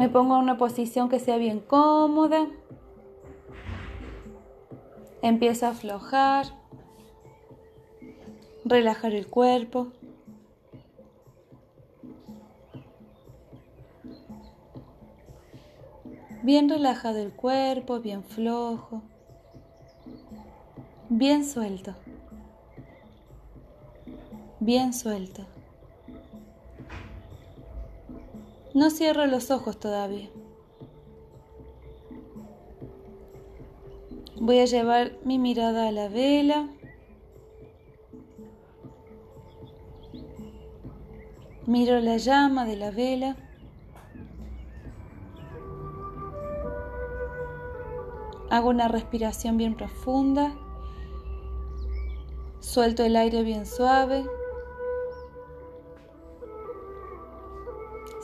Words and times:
Me 0.00 0.08
pongo 0.08 0.36
en 0.36 0.42
una 0.42 0.56
posición 0.56 1.08
que 1.08 1.18
sea 1.20 1.36
bien 1.36 1.60
cómoda. 1.60 2.48
Empiezo 5.20 5.66
a 5.66 5.70
aflojar, 5.70 6.46
relajar 8.64 9.12
el 9.12 9.26
cuerpo. 9.26 9.88
Bien 16.42 16.70
relajado 16.70 17.18
el 17.18 17.32
cuerpo, 17.32 18.00
bien 18.00 18.24
flojo, 18.24 19.02
bien 21.10 21.44
suelto, 21.44 21.94
bien 24.58 24.94
suelto. 24.94 25.44
No 28.80 28.88
cierro 28.88 29.26
los 29.26 29.50
ojos 29.50 29.78
todavía. 29.78 30.30
Voy 34.40 34.58
a 34.58 34.64
llevar 34.64 35.18
mi 35.22 35.38
mirada 35.38 35.86
a 35.86 35.92
la 35.92 36.08
vela. 36.08 36.70
Miro 41.66 42.00
la 42.00 42.16
llama 42.16 42.64
de 42.64 42.76
la 42.76 42.90
vela. 42.90 43.36
Hago 48.48 48.70
una 48.70 48.88
respiración 48.88 49.58
bien 49.58 49.76
profunda. 49.76 50.54
Suelto 52.60 53.04
el 53.04 53.14
aire 53.16 53.42
bien 53.42 53.66
suave. 53.66 54.24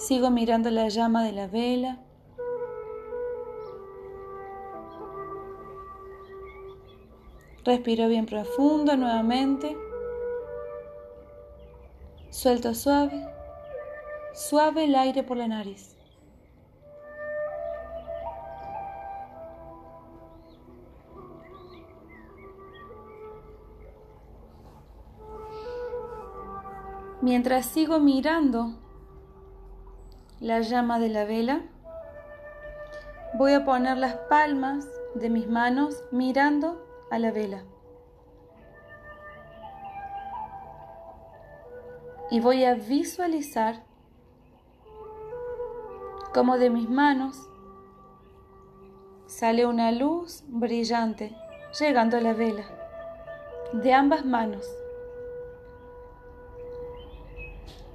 Sigo 0.06 0.30
mirando 0.30 0.70
la 0.70 0.88
llama 0.88 1.24
de 1.24 1.32
la 1.32 1.48
vela. 1.48 1.98
Respiro 7.64 8.06
bien 8.06 8.24
profundo 8.24 8.96
nuevamente. 8.96 9.76
Suelto 12.30 12.72
suave, 12.72 13.26
suave 14.32 14.84
el 14.84 14.94
aire 14.94 15.24
por 15.24 15.38
la 15.38 15.48
nariz. 15.48 15.96
Mientras 27.22 27.66
sigo 27.66 27.98
mirando 27.98 28.85
la 30.40 30.60
llama 30.60 30.98
de 30.98 31.08
la 31.08 31.24
vela, 31.24 31.62
voy 33.34 33.54
a 33.54 33.64
poner 33.64 33.96
las 33.96 34.14
palmas 34.28 34.86
de 35.14 35.30
mis 35.30 35.48
manos 35.48 36.04
mirando 36.10 36.84
a 37.10 37.18
la 37.18 37.30
vela. 37.30 37.64
Y 42.30 42.40
voy 42.40 42.64
a 42.64 42.74
visualizar 42.74 43.82
cómo 46.34 46.58
de 46.58 46.70
mis 46.70 46.88
manos 46.88 47.48
sale 49.26 49.64
una 49.64 49.90
luz 49.92 50.44
brillante 50.48 51.34
llegando 51.78 52.16
a 52.16 52.20
la 52.20 52.32
vela, 52.32 52.64
de 53.72 53.92
ambas 53.92 54.24
manos. 54.24 54.66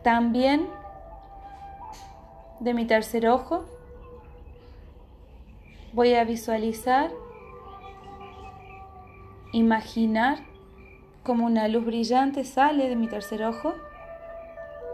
También 0.02 0.81
de 2.62 2.76
mi 2.76 2.86
tercer 2.86 3.28
ojo 3.28 3.66
voy 5.94 6.14
a 6.14 6.24
visualizar, 6.24 7.12
imaginar 9.52 10.40
como 11.24 11.46
una 11.46 11.68
luz 11.68 11.86
brillante 11.86 12.44
sale 12.44 12.88
de 12.88 12.96
mi 12.96 13.08
tercer 13.08 13.44
ojo 13.44 13.74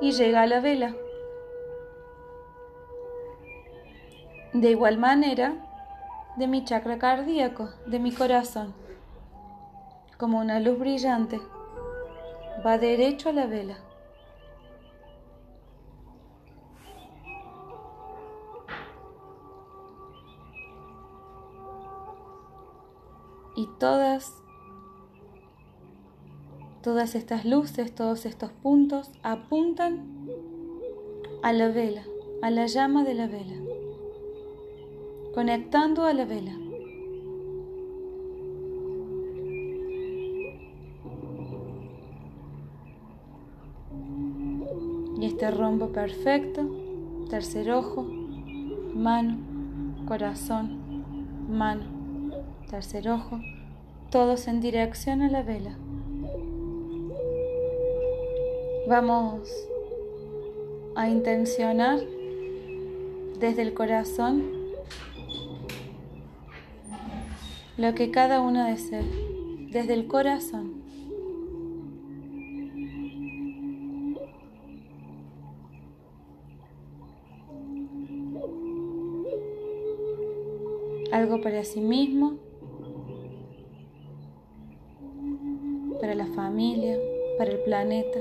y 0.01 0.13
llega 0.13 0.41
a 0.41 0.47
la 0.47 0.61
vela. 0.61 0.95
De 4.53 4.71
igual 4.71 4.97
manera, 4.97 5.53
de 6.37 6.47
mi 6.47 6.63
chakra 6.63 6.97
cardíaco, 6.97 7.69
de 7.85 7.99
mi 7.99 8.13
corazón, 8.13 8.73
como 10.17 10.39
una 10.39 10.61
luz 10.61 10.79
brillante, 10.79 11.39
va 12.65 12.77
derecho 12.77 13.29
a 13.29 13.33
la 13.33 13.45
vela. 13.45 13.77
Y 23.57 23.67
todas, 23.79 24.35
todas 26.83 27.15
estas 27.15 27.43
luces, 27.43 27.95
todos 27.95 28.27
estos 28.27 28.51
puntos 28.51 29.09
apuntan 29.23 30.27
a 31.41 31.53
la 31.53 31.69
vela, 31.69 32.03
a 32.43 32.51
la 32.51 32.67
llama 32.67 33.03
de 33.03 33.15
la 33.15 33.25
vela, 33.25 33.55
conectando 35.33 36.05
a 36.05 36.13
la 36.13 36.25
vela. 36.25 36.55
Y 45.19 45.25
este 45.25 45.49
rombo 45.49 45.91
perfecto, 45.91 46.61
tercer 47.31 47.71
ojo, 47.71 48.03
mano, 48.93 49.39
corazón, 50.05 50.77
mano, 51.49 51.96
tercer 52.69 53.09
ojo, 53.09 53.39
todos 54.11 54.47
en 54.47 54.59
dirección 54.59 55.21
a 55.21 55.29
la 55.29 55.41
vela. 55.41 55.77
Vamos 58.87 59.49
a 60.95 61.09
intencionar 61.09 61.99
desde 63.39 63.61
el 63.61 63.73
corazón 63.73 64.51
lo 67.77 67.93
que 67.93 68.11
cada 68.11 68.41
uno 68.41 68.65
desee, 68.65 69.03
desde 69.71 69.93
el 69.93 70.07
corazón. 70.07 70.81
Algo 81.11 81.41
para 81.41 81.63
sí 81.63 81.79
mismo, 81.79 82.46
para 86.07 86.15
la 86.15 86.27
familia, 86.27 86.97
para 87.37 87.51
el 87.51 87.59
planeta. 87.59 88.17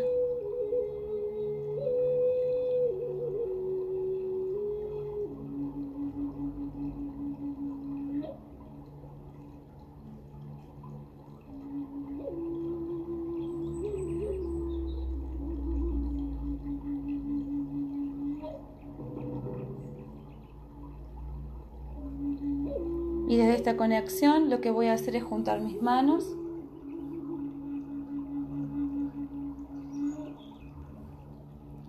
Y 23.28 23.36
desde 23.36 23.54
esta 23.54 23.76
conexión 23.76 24.50
lo 24.50 24.60
que 24.60 24.72
voy 24.72 24.86
a 24.86 24.94
hacer 24.94 25.14
es 25.14 25.22
juntar 25.22 25.60
mis 25.60 25.80
manos. 25.80 26.36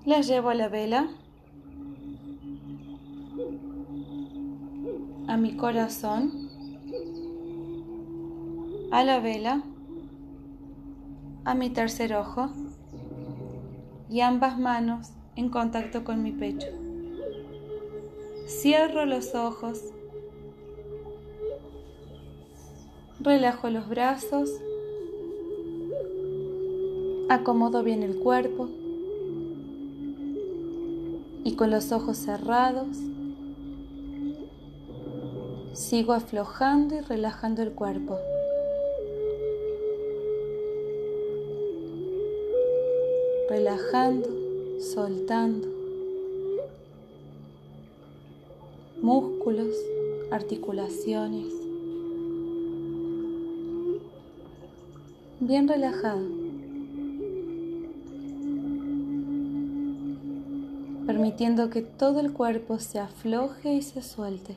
Las 0.07 0.25
llevo 0.25 0.48
a 0.48 0.54
la 0.56 0.69
vela, 0.69 1.09
a 5.27 5.36
mi 5.36 5.57
corazón, 5.57 6.50
a 8.89 9.04
la 9.04 9.19
vela, 9.19 9.63
a 11.44 11.56
mi 11.56 11.69
tercer 11.71 12.13
ojo 12.13 12.51
y 14.09 14.21
ambas 14.21 14.57
manos 14.57 15.09
en 15.36 15.50
contacto 15.50 16.06
con 16.06 16.24
mi 16.24 16.31
pecho. 16.31 16.68
Cierro 18.48 19.06
los 19.06 19.36
ojos. 19.36 19.92
Relajo 23.19 23.69
los 23.69 23.89
brazos, 23.89 24.50
acomodo 27.27 27.83
bien 27.83 28.04
el 28.04 28.18
cuerpo 28.19 28.69
y 31.47 31.55
con 31.55 31.71
los 31.71 31.94
ojos 31.94 32.17
cerrados 32.17 32.97
sigo 35.71 36.11
aflojando 36.11 36.95
y 36.95 36.99
relajando 36.99 37.61
el 37.61 37.71
cuerpo. 37.71 38.17
Relajando, 43.49 44.27
soltando, 44.81 45.69
músculos, 49.01 49.73
articulaciones. 50.31 51.53
Bien 55.39 55.65
relajado. 55.69 56.46
Permitiendo 61.18 61.72
que 61.72 61.81
todo 61.81 62.19
el 62.19 62.31
cuerpo 62.31 62.78
se 62.78 63.00
afloje 63.00 63.74
y 63.74 63.81
se 63.81 64.04
suelte. 64.04 64.56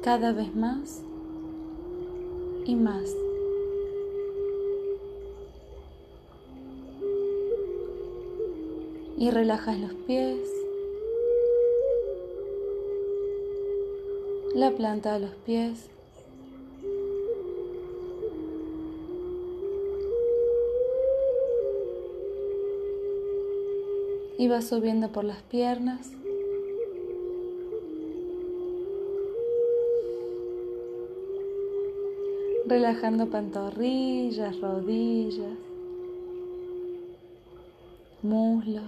Cada 0.00 0.32
vez 0.32 0.56
más 0.56 1.02
y 2.64 2.74
más. 2.74 3.14
Y 9.18 9.30
relajas 9.30 9.78
los 9.78 9.92
pies, 10.06 10.38
la 14.54 14.70
planta 14.70 15.12
de 15.12 15.20
los 15.20 15.34
pies, 15.44 15.90
y 24.42 24.48
vas 24.48 24.64
subiendo 24.66 25.12
por 25.12 25.22
las 25.22 25.40
piernas. 25.44 26.10
Relajando 32.66 33.30
pantorrillas, 33.30 34.60
rodillas, 34.60 35.56
muslos. 38.22 38.82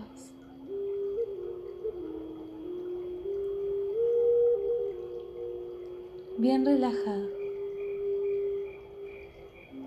bien 6.36 6.66
relajado, 6.66 7.28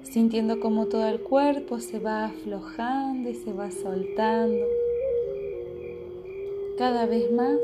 sintiendo 0.02 0.62
como 0.62 0.88
todo 0.88 1.06
el 1.08 1.20
cuerpo 1.20 1.80
se 1.80 2.00
va 2.00 2.26
aflojando 2.26 3.30
y 3.30 3.36
se 3.36 3.52
va 3.52 3.70
soltando, 3.70 4.66
cada 6.78 7.06
vez 7.06 7.32
más 7.32 7.60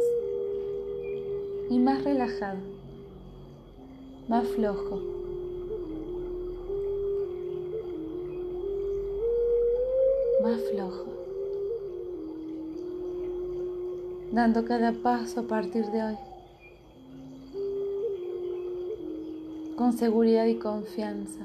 y 1.69 1.79
más 1.79 2.03
relajado, 2.03 2.59
más 4.27 4.47
flojo. 4.47 5.01
Más 10.41 10.59
flojo, 10.71 11.05
dando 14.33 14.65
cada 14.65 14.91
paso 14.91 15.41
a 15.41 15.43
partir 15.43 15.85
de 15.85 16.03
hoy. 16.03 16.17
con 19.75 19.91
seguridad 19.91 20.45
y 20.45 20.55
confianza. 20.55 21.41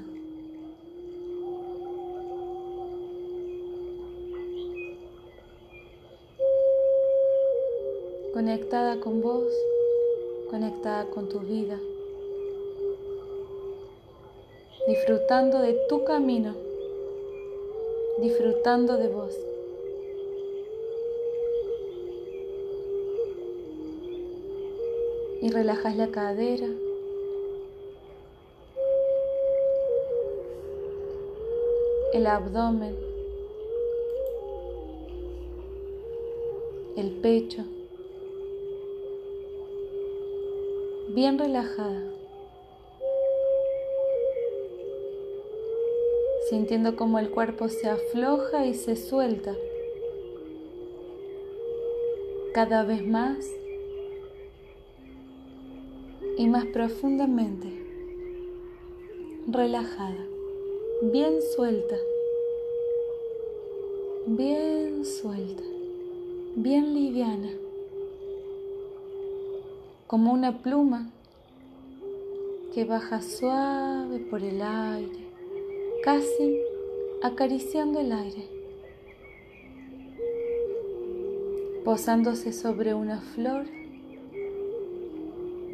Conectada 8.48 8.98
con 8.98 9.20
vos, 9.20 9.52
conectada 10.48 11.04
con 11.10 11.28
tu 11.28 11.40
vida, 11.40 11.78
disfrutando 14.86 15.60
de 15.60 15.74
tu 15.86 16.02
camino, 16.04 16.54
disfrutando 18.22 18.96
de 18.96 19.08
vos. 19.08 19.36
Y 25.42 25.50
relajas 25.50 25.94
la 25.98 26.08
cadera. 26.10 26.68
el 32.14 32.26
abdomen, 32.26 32.96
el 36.96 37.10
pecho, 37.20 37.62
bien 41.18 41.36
relajada, 41.36 42.00
sintiendo 46.48 46.94
como 46.94 47.18
el 47.18 47.28
cuerpo 47.30 47.68
se 47.68 47.88
afloja 47.88 48.66
y 48.66 48.74
se 48.74 48.94
suelta 48.94 49.56
cada 52.54 52.84
vez 52.84 53.04
más 53.04 53.50
y 56.36 56.46
más 56.46 56.66
profundamente 56.66 57.66
relajada 59.48 60.24
bien 61.02 61.42
suelta, 61.56 61.96
bien 64.24 65.04
suelta, 65.04 65.64
bien 66.54 66.94
liviana, 66.94 67.57
como 70.08 70.32
una 70.32 70.62
pluma 70.62 71.10
que 72.72 72.86
baja 72.86 73.20
suave 73.20 74.20
por 74.20 74.42
el 74.42 74.62
aire, 74.62 75.28
casi 76.02 76.62
acariciando 77.22 78.00
el 78.00 78.12
aire, 78.12 78.48
posándose 81.84 82.54
sobre 82.54 82.94
una 82.94 83.20
flor, 83.20 83.66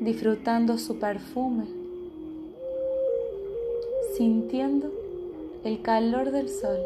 disfrutando 0.00 0.78
su 0.78 0.98
perfume, 0.98 1.66
sintiendo 4.16 4.90
el 5.62 5.80
calor 5.80 6.32
del 6.32 6.48
sol. 6.48 6.80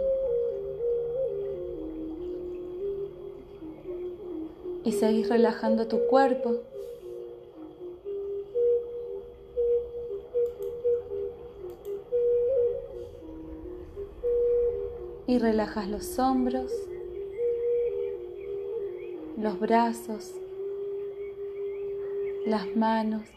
Y 4.85 4.93
seguís 4.93 5.31
relajando 5.31 5.89
tu 5.89 5.99
cuerpo. 6.09 6.56
Y 15.28 15.38
relajas 15.38 15.88
los 15.88 16.19
hombros, 16.19 16.72
los 19.37 19.61
brazos, 19.61 20.35
las 22.44 22.75
manos, 22.75 23.28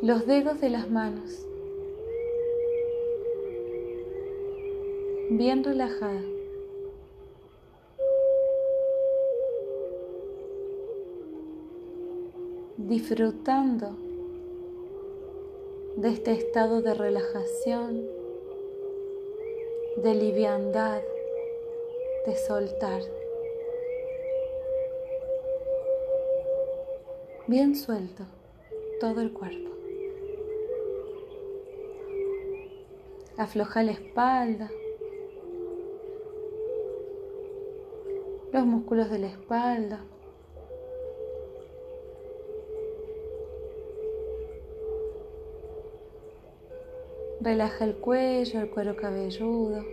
los 0.00 0.26
dedos 0.26 0.62
de 0.62 0.70
las 0.70 0.90
manos. 0.90 1.46
bien 5.30 5.64
relajada. 5.64 6.22
Disfrutando 12.76 13.96
de 15.96 16.10
este 16.10 16.32
estado 16.32 16.82
de 16.82 16.94
relajación, 16.94 18.02
de 19.96 20.14
liviandad, 20.14 21.00
de 22.26 22.36
soltar. 22.36 23.00
Bien 27.46 27.74
suelto 27.74 28.24
todo 29.00 29.22
el 29.22 29.32
cuerpo. 29.32 29.70
Afloja 33.38 33.82
la 33.82 33.92
espalda, 33.92 34.70
los 38.52 38.66
músculos 38.66 39.10
de 39.10 39.18
la 39.18 39.28
espalda. 39.28 40.04
Relaja 47.46 47.84
el 47.84 47.94
cuello, 47.94 48.58
el 48.58 48.70
cuero 48.70 48.96
cabelludo. 48.96 49.84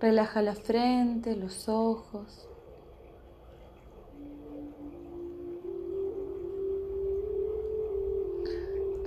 Relaja 0.00 0.42
la 0.42 0.54
frente, 0.54 1.34
los 1.34 1.68
ojos. 1.68 2.46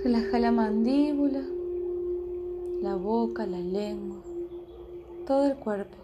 Relaja 0.02 0.38
la 0.38 0.52
mandíbula 0.52 1.40
la 2.82 2.94
boca, 2.96 3.46
la 3.46 3.60
lengua, 3.60 4.18
todo 5.26 5.46
el 5.46 5.56
cuerpo, 5.56 5.96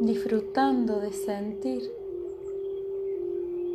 disfrutando 0.00 0.98
de 0.98 1.12
sentir 1.12 2.05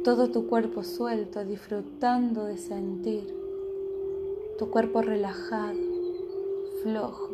todo 0.04 0.32
tu 0.32 0.48
cuerpo 0.48 0.82
suelto, 0.84 1.46
disfrutando 1.46 2.46
de 2.46 2.58
sentir 2.58 3.36
tu 4.58 4.72
cuerpo 4.72 5.02
relajado, 5.02 5.78
flojo. 6.82 7.30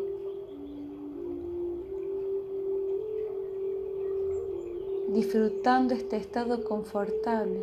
Disfrutando 5.09 5.93
este 5.93 6.17
estado 6.17 6.65
confortable, 6.65 7.61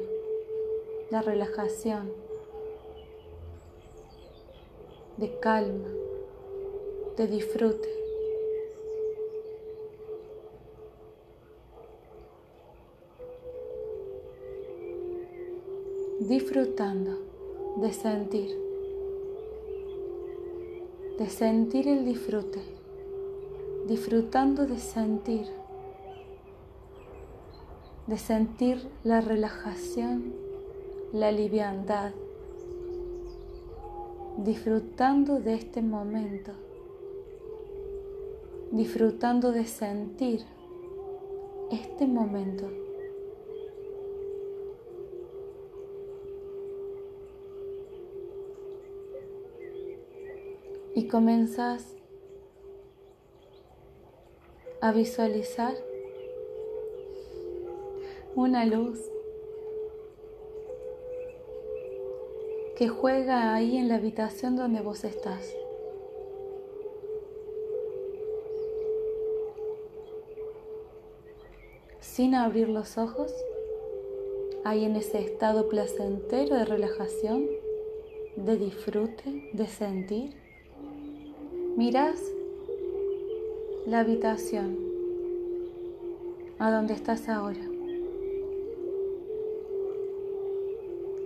de 1.11 1.21
relajación, 1.21 2.11
de 5.19 5.39
calma, 5.39 5.89
de 7.19 7.27
disfrute. 7.27 8.04
Disfrutando 16.27 17.19
de 17.77 17.93
sentir 17.93 18.65
de 21.19 21.29
sentir 21.29 21.87
el 21.87 22.07
disfrute, 22.07 22.61
disfrutando 23.87 24.67
de 24.67 24.79
sentir, 24.79 25.47
de 28.07 28.17
sentir 28.17 28.89
la 29.05 29.21
relajación, 29.21 30.33
la 31.13 31.31
liviandad, 31.31 32.13
disfrutando 34.39 35.41
de 35.41 35.55
este 35.55 35.83
momento, 35.83 36.53
disfrutando 38.73 39.53
de 39.53 39.67
sentir 39.67 40.41
este 41.71 42.07
momento. 42.07 42.84
Y 50.95 51.09
comenzas 51.09 51.95
a 54.81 54.93
visualizar 54.93 55.75
una 58.35 58.65
luz 58.65 59.01
que 62.77 62.89
juega 62.89 63.55
ahí 63.55 63.77
en 63.77 63.89
la 63.89 63.97
habitación 63.97 64.57
donde 64.57 64.81
vos 64.81 65.05
estás. 65.05 65.55
Sin 72.01 72.35
abrir 72.35 72.69
los 72.69 72.99
ojos, 72.99 73.33
ahí 74.65 74.85
en 74.85 74.97
ese 74.97 75.19
estado 75.19 75.69
placentero 75.69 76.57
de 76.57 76.65
relajación, 76.65 77.49
de 78.37 78.57
disfrute, 78.57 79.51
de 79.53 79.67
sentir. 79.67 80.44
Miras 81.77 82.33
la 83.85 83.99
habitación 83.99 84.79
a 86.61 86.71
donde 86.71 86.95
estás 86.95 87.29
ahora. 87.29 87.69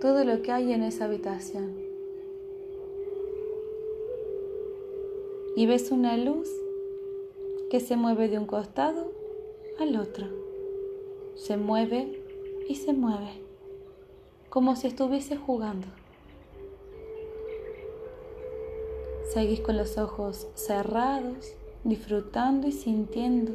Todo 0.01 0.23
lo 0.23 0.41
que 0.41 0.51
hay 0.51 0.73
en 0.73 0.81
esa 0.81 1.05
habitación. 1.05 1.77
Y 5.55 5.67
ves 5.67 5.91
una 5.91 6.17
luz 6.17 6.49
que 7.69 7.79
se 7.79 7.95
mueve 7.95 8.27
de 8.27 8.39
un 8.39 8.47
costado 8.47 9.11
al 9.77 9.97
otro. 9.97 10.25
Se 11.35 11.57
mueve 11.57 12.23
y 12.67 12.73
se 12.73 12.93
mueve, 12.93 13.43
como 14.49 14.75
si 14.75 14.87
estuviese 14.87 15.37
jugando. 15.37 15.98
Seguís 19.29 19.59
con 19.59 19.77
los 19.77 19.99
ojos 19.99 20.47
cerrados, 20.55 21.53
disfrutando 21.83 22.67
y 22.67 22.71
sintiendo 22.71 23.51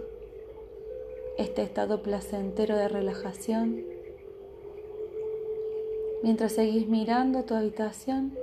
este 1.36 1.62
estado 1.62 2.00
placentero 2.00 2.76
de 2.76 2.86
relajación. 2.86 3.82
Mientras 6.22 6.52
seguís 6.52 6.86
mirando 6.86 7.42
tu 7.42 7.54
habitación 7.54 8.38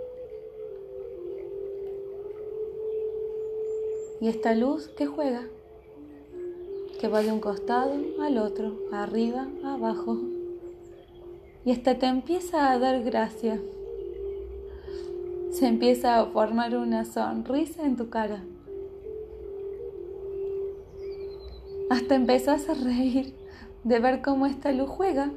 y 4.20 4.28
esta 4.28 4.54
luz 4.54 4.90
que 4.90 5.06
juega, 5.06 5.48
que 7.00 7.08
va 7.08 7.22
de 7.22 7.32
un 7.32 7.40
costado 7.40 7.94
al 8.20 8.38
otro, 8.40 8.78
arriba, 8.92 9.48
abajo, 9.64 10.18
y 11.64 11.72
hasta 11.72 11.98
te 11.98 12.08
empieza 12.08 12.74
a 12.74 12.78
dar 12.78 13.02
gracia 13.04 13.62
se 15.52 15.68
empieza 15.68 16.18
a 16.18 16.26
formar 16.28 16.76
una 16.78 17.04
sonrisa 17.04 17.86
en 17.86 17.98
tu 17.98 18.10
cara. 18.10 18.44
Hasta 21.90 22.16
empezás 22.16 22.70
a 22.70 22.74
reír 22.74 23.34
de 23.84 24.00
ver 24.00 24.22
cómo 24.22 24.46
esta 24.46 24.72
luz 24.72 24.90
juega. 24.90 25.32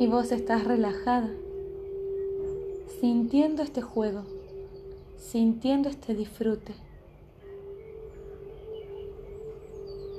Y 0.00 0.06
vos 0.06 0.32
estás 0.32 0.64
relajada, 0.64 1.30
sintiendo 3.00 3.62
este 3.62 3.82
juego, 3.82 4.22
sintiendo 5.18 5.88
este 5.88 6.14
disfrute, 6.14 6.72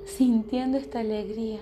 sintiendo 0.05 0.77
esta 0.77 0.99
alegría. 0.99 1.61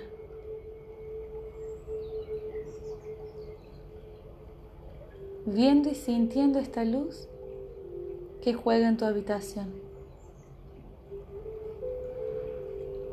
Viendo 5.47 5.89
y 5.89 5.95
sintiendo 5.95 6.59
esta 6.59 6.83
luz 6.83 7.29
que 8.41 8.53
juega 8.53 8.89
en 8.89 8.97
tu 8.97 9.05
habitación. 9.05 9.67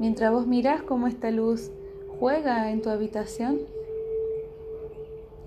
Mientras 0.01 0.33
vos 0.33 0.45
mirás 0.45 0.83
cómo 0.83 1.07
esta 1.07 1.31
luz 1.31 1.71
juega 2.19 2.73
en 2.73 2.83
tu 2.83 2.91
habitación, 2.91 3.61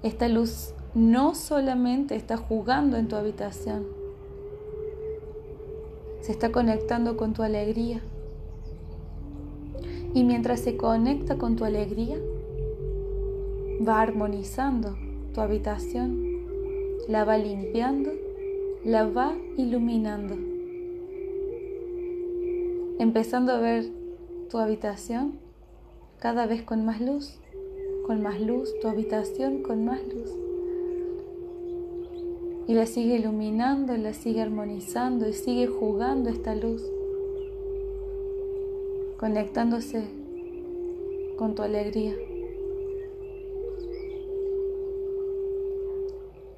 esta 0.02 0.30
luz 0.30 0.74
no 0.96 1.36
solamente 1.36 2.16
está 2.16 2.38
jugando 2.38 2.96
en 2.96 3.10
tu 3.10 3.18
habitación, 3.18 3.86
se 6.22 6.32
está 6.32 6.54
conectando 6.54 7.18
con 7.18 7.34
tu 7.34 7.44
alegría. 7.44 8.02
Y 10.14 10.24
mientras 10.24 10.62
se 10.62 10.78
conecta 10.78 11.38
con 11.38 11.58
tu 11.58 11.66
alegría, 11.66 12.18
va 13.86 14.00
armonizando 14.02 14.96
tu 15.34 15.42
habitación 15.42 16.27
la 17.08 17.24
va 17.24 17.38
limpiando, 17.38 18.12
la 18.84 19.08
va 19.08 19.38
iluminando. 19.56 20.36
Empezando 23.00 23.54
a 23.54 23.60
ver 23.60 23.86
tu 24.50 24.58
habitación 24.58 25.40
cada 26.20 26.48
vez 26.48 26.64
con 26.64 26.86
más 26.86 27.00
luz, 27.00 27.40
con 28.06 28.22
más 28.22 28.42
luz, 28.42 28.74
tu 28.82 28.90
habitación 28.90 29.64
con 29.64 29.86
más 29.86 30.02
luz. 30.06 30.32
Y 32.68 32.74
la 32.74 32.86
sigue 32.86 33.16
iluminando, 33.16 33.96
la 33.96 34.14
sigue 34.14 34.42
armonizando 34.42 35.30
y 35.30 35.34
sigue 35.34 35.68
jugando 35.68 36.30
esta 36.30 36.56
luz, 36.56 36.84
conectándose 39.18 40.04
con 41.38 41.56
tu 41.56 41.62
alegría. 41.62 42.16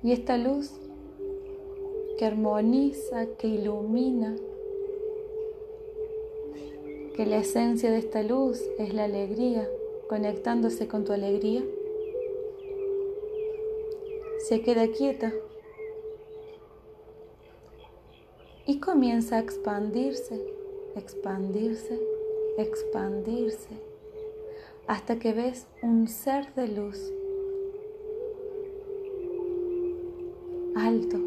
Y 0.02 0.14
esta 0.14 0.38
luz 0.38 0.72
que 2.18 2.26
armoniza, 2.26 3.26
que 3.38 3.48
ilumina, 3.48 4.36
que 7.16 7.26
la 7.26 7.38
esencia 7.38 7.92
de 7.92 7.98
esta 7.98 8.24
luz 8.24 8.62
es 8.78 8.94
la 8.94 9.04
alegría, 9.04 9.70
conectándose 10.08 10.88
con 10.88 11.04
tu 11.04 11.12
alegría, 11.12 11.64
se 14.48 14.62
queda 14.62 14.88
quieta 14.88 15.34
y 18.66 18.80
comienza 18.80 19.36
a 19.36 19.40
expandirse, 19.40 20.40
expandirse, 20.96 22.00
expandirse, 22.58 23.82
hasta 24.88 25.20
que 25.20 25.34
ves 25.34 25.68
un 25.84 26.08
ser 26.08 26.54
de 26.56 26.70
luz 26.70 27.12
alto, 30.80 31.18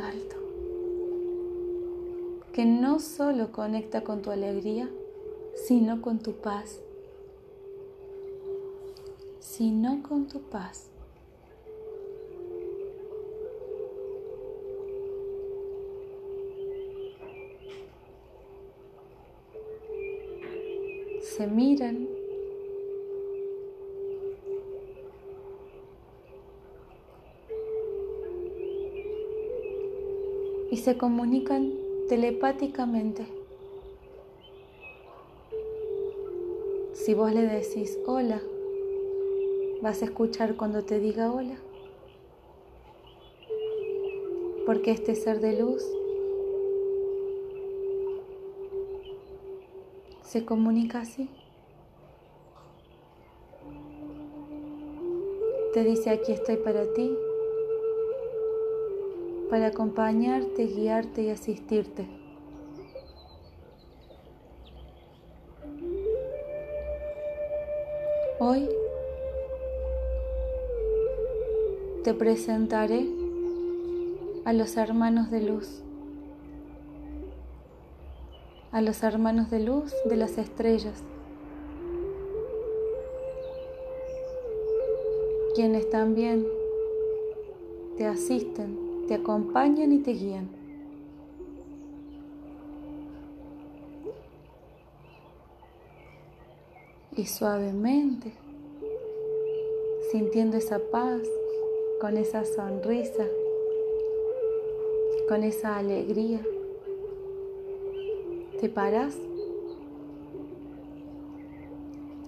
alto, 0.00 0.36
que 2.52 2.64
no 2.64 3.00
solo 3.00 3.50
conecta 3.50 4.04
con 4.04 4.22
tu 4.22 4.30
alegría, 4.30 4.88
sino 5.66 6.00
con 6.00 6.20
tu 6.20 6.34
paz, 6.34 6.80
sino 9.40 10.02
con 10.08 10.28
tu 10.28 10.40
paz. 10.42 10.90
Se 21.20 21.46
miran 21.46 22.21
y 30.72 30.78
se 30.78 30.96
comunican 30.96 31.70
telepáticamente. 32.08 33.26
Si 36.94 37.12
vos 37.12 37.30
le 37.30 37.42
decís 37.42 37.98
hola, 38.06 38.40
vas 39.82 40.00
a 40.00 40.06
escuchar 40.06 40.56
cuando 40.56 40.82
te 40.82 40.98
diga 40.98 41.30
hola. 41.30 41.56
Porque 44.64 44.92
este 44.92 45.14
ser 45.14 45.40
de 45.40 45.60
luz 45.60 45.84
se 50.22 50.46
comunica 50.46 51.00
así. 51.00 51.28
Te 55.74 55.84
dice 55.84 56.08
aquí 56.08 56.32
estoy 56.32 56.56
para 56.56 56.90
ti, 56.94 57.14
para 59.52 59.66
acompañarte, 59.66 60.64
guiarte 60.64 61.24
y 61.24 61.28
asistirte. 61.28 62.06
Hoy 68.38 68.66
te 72.02 72.14
presentaré 72.14 73.06
a 74.46 74.54
los 74.54 74.78
hermanos 74.78 75.30
de 75.30 75.42
luz, 75.42 75.82
a 78.70 78.80
los 78.80 79.02
hermanos 79.02 79.50
de 79.50 79.60
luz 79.60 79.92
de 80.06 80.16
las 80.16 80.38
estrellas, 80.38 81.04
quienes 85.54 85.90
también 85.90 86.46
te 87.98 88.06
asisten, 88.06 88.81
te 89.12 89.16
acompañan 89.16 89.92
y 89.92 89.98
te 89.98 90.12
guían. 90.12 90.48
y 97.14 97.26
suavemente, 97.26 98.32
sintiendo 100.10 100.56
esa 100.56 100.78
paz, 100.78 101.20
con 102.00 102.16
esa 102.16 102.46
sonrisa, 102.46 103.26
con 105.28 105.42
esa 105.42 105.76
alegría, 105.76 106.40
te 108.62 108.70
paras, 108.70 109.14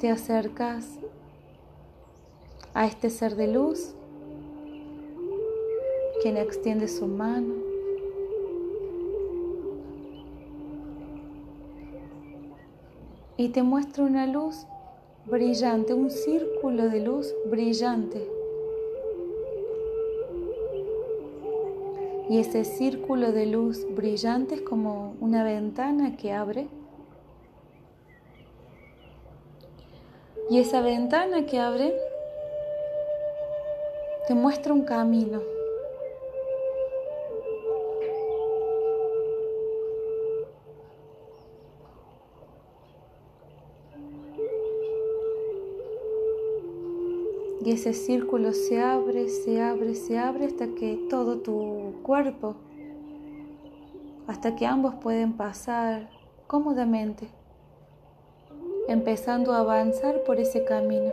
te 0.01 0.11
acercas 0.11 0.87
a 2.75 2.87
este 2.87 3.09
ser 3.09 3.37
de 3.37 3.49
luz, 3.49 3.95
quien 6.25 6.39
extiende 6.39 6.89
su 6.89 7.07
mano. 7.07 7.53
Y 13.37 13.51
te 13.51 13.63
muestra 13.63 14.05
una 14.05 14.27
luz 14.27 14.67
brillante, 15.27 15.93
un 15.93 16.11
círculo 16.11 16.89
de 16.89 17.01
luz 17.01 17.35
brillante. 17.45 18.27
Y 22.31 22.39
ese 22.39 22.65
círculo 22.65 23.33
de 23.33 23.45
luz 23.45 23.87
brillante 23.95 24.55
es 24.55 24.63
como 24.63 25.17
una 25.21 25.45
ventana 25.45 26.17
que 26.17 26.33
abre. 26.33 26.69
Y 30.49 30.59
esa 30.59 30.81
ventana 30.81 31.45
que 31.45 31.59
abre 31.59 31.95
te 34.27 34.35
muestra 34.35 34.73
un 34.73 34.87
camino. 34.87 35.54
Y 47.65 47.71
ese 47.71 47.95
círculo 47.95 48.53
se 48.53 48.83
abre, 48.83 49.31
se 49.31 49.63
abre, 49.63 49.95
se 49.95 50.19
abre 50.19 50.45
hasta 50.45 50.67
que 50.75 51.07
todo 51.09 51.39
tu 51.39 51.95
cuerpo, 52.03 52.57
hasta 54.27 54.55
que 54.55 54.67
ambos 54.67 54.97
pueden 54.97 55.33
pasar 55.33 56.11
cómodamente, 56.47 57.27
empezando 58.87 59.55
a 59.55 59.61
avanzar 59.61 60.25
por 60.25 60.41
ese 60.41 60.63
camino. 60.65 61.11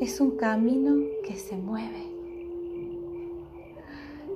Es 0.00 0.22
un 0.22 0.38
camino 0.38 1.04
que 1.22 1.36
se 1.36 1.58
mueve. 1.58 2.06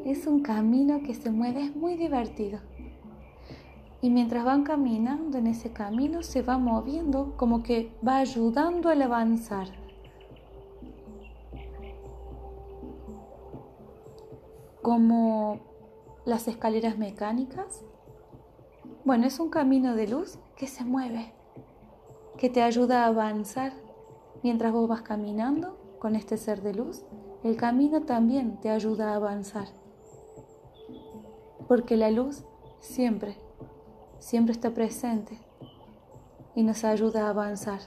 Es 0.05 0.27
un 0.27 0.43
camino 0.43 1.01
que 1.03 1.15
se 1.15 1.31
mueve, 1.31 1.63
es 1.63 1.75
muy 1.75 1.97
divertido. 1.97 2.59
Y 4.05 4.11
mientras 4.11 4.45
van 4.45 4.65
caminando 4.65 5.39
en 5.39 5.47
ese 5.47 5.73
camino 5.73 6.23
se 6.23 6.43
va 6.43 6.59
moviendo 6.59 7.39
como 7.39 7.63
que 7.63 7.91
va 8.07 8.19
ayudando 8.19 8.91
al 8.91 9.01
avanzar. 9.01 9.69
Como 14.83 15.61
las 16.27 16.49
escaleras 16.49 16.99
mecánicas. 16.99 17.83
Bueno, 19.07 19.27
es 19.27 19.41
un 19.41 19.49
camino 19.49 19.95
de 19.95 20.07
luz 20.07 20.39
que 20.55 20.67
se 20.67 20.85
mueve, 20.85 21.33
que 22.37 22.51
te 22.51 22.61
ayuda 22.61 23.05
a 23.05 23.07
avanzar 23.07 23.73
mientras 24.43 24.75
vos 24.75 24.87
vas 24.87 25.01
caminando 25.01 25.79
con 25.99 26.15
este 26.15 26.37
ser 26.37 26.61
de 26.61 26.75
luz. 26.75 27.07
El 27.43 27.57
camino 27.57 28.03
también 28.03 28.61
te 28.61 28.69
ayuda 28.69 29.13
a 29.13 29.17
avanzar. 29.17 29.69
Porque 31.67 31.97
la 31.97 32.11
luz 32.11 32.45
siempre 32.81 33.43
siempre 34.25 34.53
está 34.53 34.71
presente 34.71 35.39
y 36.55 36.63
nos 36.63 36.83
ayuda 36.83 37.27
a 37.27 37.31
avanzar. 37.31 37.81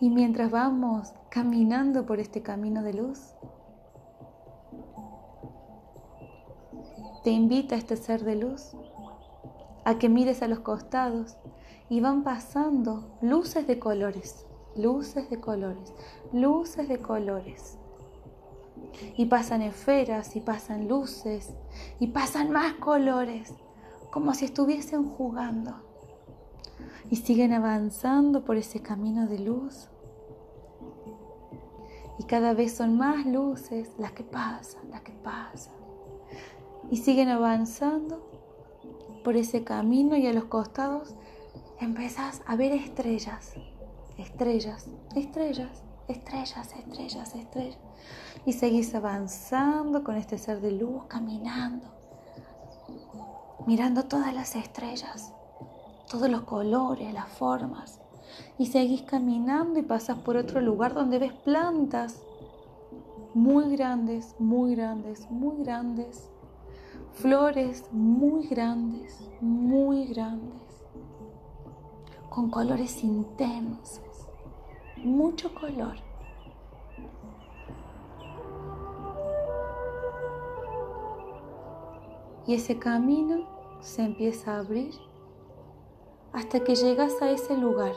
Y 0.00 0.10
mientras 0.10 0.50
vamos 0.50 1.14
caminando 1.30 2.04
por 2.04 2.18
este 2.18 2.42
camino 2.42 2.82
de 2.82 2.94
luz, 2.94 3.20
te 7.22 7.30
invita 7.30 7.76
a 7.76 7.78
este 7.78 7.96
ser 7.96 8.24
de 8.24 8.34
luz 8.34 8.72
a 9.84 9.96
que 10.00 10.08
mires 10.08 10.42
a 10.42 10.48
los 10.48 10.58
costados 10.58 11.36
y 11.88 12.00
van 12.00 12.24
pasando 12.24 13.16
luces 13.20 13.68
de 13.68 13.78
colores, 13.78 14.46
luces 14.74 15.30
de 15.30 15.38
colores, 15.38 15.94
luces 16.32 16.88
de 16.88 16.98
colores. 16.98 17.78
Y 19.16 19.26
pasan 19.26 19.62
esferas 19.62 20.34
y 20.34 20.40
pasan 20.40 20.88
luces 20.88 21.54
y 22.00 22.08
pasan 22.08 22.50
más 22.50 22.74
colores 22.74 23.54
como 24.12 24.34
si 24.34 24.44
estuviesen 24.44 25.08
jugando 25.08 25.74
y 27.10 27.16
siguen 27.16 27.54
avanzando 27.54 28.44
por 28.44 28.58
ese 28.58 28.82
camino 28.82 29.26
de 29.26 29.38
luz. 29.38 29.88
Y 32.18 32.24
cada 32.24 32.52
vez 32.52 32.74
son 32.74 32.98
más 32.98 33.24
luces 33.24 33.90
las 33.98 34.12
que 34.12 34.22
pasan, 34.22 34.90
las 34.90 35.00
que 35.00 35.12
pasan. 35.12 35.72
Y 36.90 36.98
siguen 36.98 37.30
avanzando 37.30 38.28
por 39.24 39.34
ese 39.34 39.64
camino 39.64 40.14
y 40.14 40.26
a 40.26 40.34
los 40.34 40.44
costados 40.44 41.14
empezás 41.80 42.42
a 42.46 42.54
ver 42.54 42.72
estrellas, 42.72 43.54
estrellas, 44.18 44.88
estrellas, 45.16 45.82
estrellas, 46.06 46.74
estrellas, 46.76 47.34
estrellas. 47.34 47.78
Y 48.44 48.52
seguís 48.52 48.94
avanzando 48.94 50.04
con 50.04 50.16
este 50.16 50.36
ser 50.36 50.60
de 50.60 50.72
luz, 50.72 51.04
caminando 51.08 52.01
mirando 53.66 54.04
todas 54.04 54.34
las 54.34 54.56
estrellas, 54.56 55.32
todos 56.10 56.28
los 56.28 56.42
colores, 56.42 57.12
las 57.12 57.28
formas. 57.28 58.00
Y 58.58 58.66
seguís 58.66 59.02
caminando 59.02 59.78
y 59.78 59.82
pasas 59.82 60.18
por 60.18 60.36
otro 60.36 60.60
lugar 60.60 60.94
donde 60.94 61.18
ves 61.18 61.32
plantas 61.32 62.22
muy 63.34 63.76
grandes, 63.76 64.34
muy 64.38 64.74
grandes, 64.74 65.30
muy 65.30 65.62
grandes. 65.64 66.28
Flores 67.12 67.84
muy 67.92 68.46
grandes, 68.46 69.18
muy 69.40 70.06
grandes. 70.06 70.62
Con 72.28 72.50
colores 72.50 73.02
intensos. 73.04 74.28
Mucho 74.96 75.54
color. 75.54 75.96
Y 82.46 82.54
ese 82.54 82.78
camino 82.78 83.51
se 83.82 84.02
empieza 84.02 84.54
a 84.54 84.60
abrir 84.60 84.94
hasta 86.32 86.60
que 86.60 86.74
llegas 86.74 87.20
a 87.20 87.30
ese 87.30 87.56
lugar. 87.56 87.92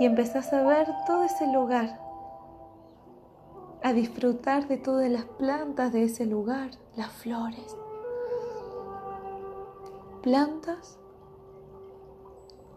Y 0.00 0.06
empezás 0.06 0.52
a 0.52 0.62
ver 0.62 0.88
todo 1.06 1.22
ese 1.22 1.46
lugar 1.50 1.98
a 3.84 3.92
disfrutar 3.92 4.66
de 4.66 4.78
todas 4.78 5.10
las 5.10 5.26
plantas 5.26 5.92
de 5.92 6.04
ese 6.04 6.24
lugar, 6.24 6.70
las 6.96 7.12
flores. 7.12 7.76
Plantas 10.22 10.98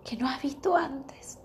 que 0.03 0.17
no 0.17 0.27
has 0.27 0.41
visto 0.41 0.75
antes. 0.75 1.39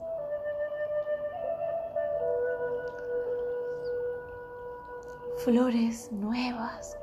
Flores 5.44 6.11
nuevas, 6.11 6.96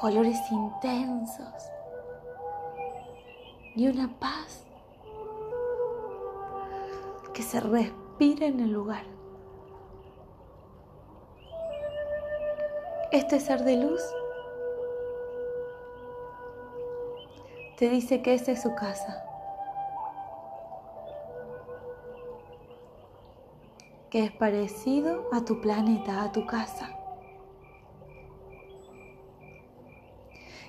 colores 0.00 0.38
intensos 0.52 1.68
y 3.74 3.88
una 3.88 4.08
paz 4.20 4.64
que 7.34 7.42
se 7.42 7.58
respira 7.58 8.46
en 8.46 8.60
el 8.60 8.70
lugar. 8.70 9.15
Este 13.12 13.38
ser 13.38 13.62
de 13.62 13.76
luz 13.76 14.02
te 17.78 17.88
dice 17.88 18.20
que 18.20 18.34
esa 18.34 18.50
es 18.50 18.62
su 18.62 18.74
casa, 18.74 19.24
que 24.10 24.24
es 24.24 24.32
parecido 24.32 25.28
a 25.32 25.44
tu 25.44 25.60
planeta, 25.60 26.24
a 26.24 26.32
tu 26.32 26.46
casa. 26.46 26.90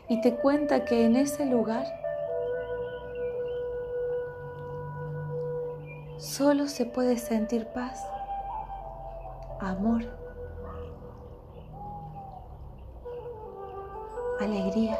Y 0.07 0.21
te 0.21 0.35
cuenta 0.35 0.85
que 0.85 1.05
en 1.05 1.15
ese 1.15 1.45
lugar 1.45 1.85
solo 6.17 6.67
se 6.67 6.85
puede 6.85 7.17
sentir 7.17 7.65
paz, 7.67 8.05
amor, 9.59 10.26
alegría, 14.39 14.97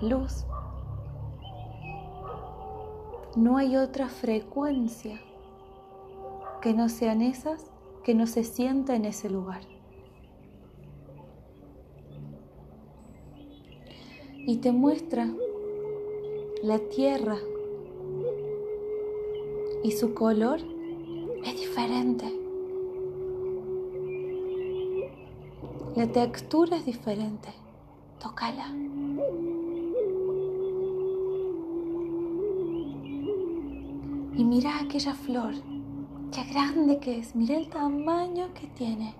luz. 0.00 0.44
No 3.36 3.56
hay 3.56 3.76
otra 3.76 4.08
frecuencia 4.08 5.20
que 6.60 6.72
no 6.72 6.88
sean 6.88 7.20
esas 7.20 7.70
que 8.04 8.14
no 8.14 8.26
se 8.26 8.44
sienta 8.44 8.94
en 8.94 9.06
ese 9.06 9.30
lugar. 9.30 9.62
Y 14.46 14.58
te 14.58 14.72
muestra 14.72 15.26
la 16.62 16.78
tierra 16.78 17.38
y 19.82 19.92
su 19.92 20.14
color 20.14 20.60
es 21.44 21.60
diferente. 21.60 22.43
La 25.96 26.06
textura 26.08 26.76
es 26.76 26.86
diferente. 26.86 27.50
Tócala. 28.20 28.68
Y 34.36 34.44
mira 34.44 34.80
aquella 34.80 35.14
flor. 35.14 35.54
Qué 36.32 36.44
grande 36.52 36.98
que 36.98 37.18
es. 37.18 37.36
Mira 37.36 37.56
el 37.56 37.68
tamaño 37.68 38.52
que 38.54 38.66
tiene. 38.68 39.14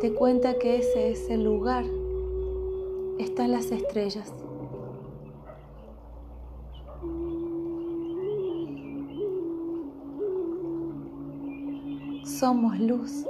Te 0.00 0.14
cuenta 0.14 0.58
que 0.58 0.76
ese 0.76 1.10
es 1.10 1.28
el 1.28 1.42
lugar 1.42 1.84
están 3.18 3.52
las 3.52 3.70
estrellas. 3.70 4.32
Somos 12.26 12.76
luz, 12.80 13.24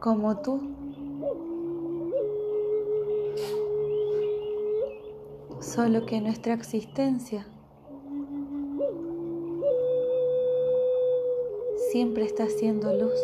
como 0.00 0.36
tú. 0.36 0.60
Solo 5.60 6.04
que 6.04 6.20
nuestra 6.20 6.52
existencia 6.52 7.46
siempre 11.90 12.24
está 12.26 12.48
siendo 12.50 12.92
luz. 12.92 13.18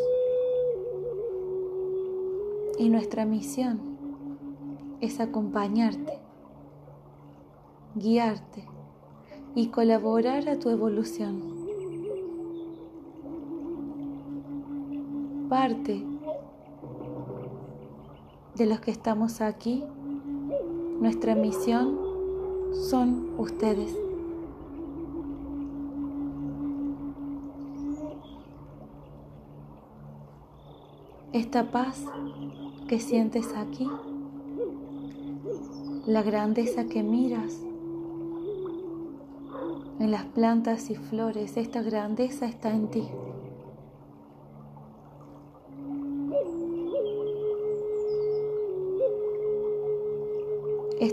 Y 2.79 2.89
nuestra 2.89 3.27
misión 3.27 3.79
es 5.03 5.21
acompañarte, 5.21 6.19
guiarte 7.95 8.65
y 9.55 9.69
colaborar 9.69 10.49
a 10.49 10.59
tu 10.59 10.71
evolución. 10.71 11.60
De 18.57 18.67
los 18.67 18.81
que 18.81 18.91
estamos 18.91 19.41
aquí, 19.41 19.85
nuestra 21.01 21.37
misión 21.37 21.97
son 22.73 23.31
ustedes. 23.39 23.97
Esta 31.33 31.71
paz 31.71 32.05
que 32.89 32.99
sientes 32.99 33.55
aquí, 33.55 33.89
la 36.07 36.23
grandeza 36.23 36.87
que 36.87 37.05
miras 37.05 37.61
en 40.01 40.11
las 40.11 40.25
plantas 40.25 40.91
y 40.91 40.97
flores, 40.97 41.57
esta 41.57 41.81
grandeza 41.81 42.47
está 42.47 42.75
en 42.75 42.89
ti. 42.89 43.05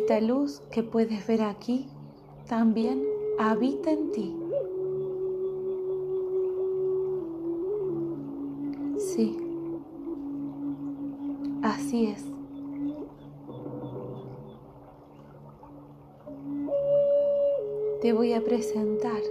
Esta 0.10 0.22
luz 0.22 0.62
que 0.72 0.84
puedes 0.84 1.28
ver 1.28 1.42
aquí 1.42 1.86
también 2.48 3.04
habita 3.38 3.92
en 3.92 4.10
ti. 4.14 4.34
Sí. 8.98 9.38
Así 11.62 12.06
es. 12.06 12.24
Te 18.02 18.14
voy 18.14 18.32
a 18.32 18.42
presentar 18.42 19.22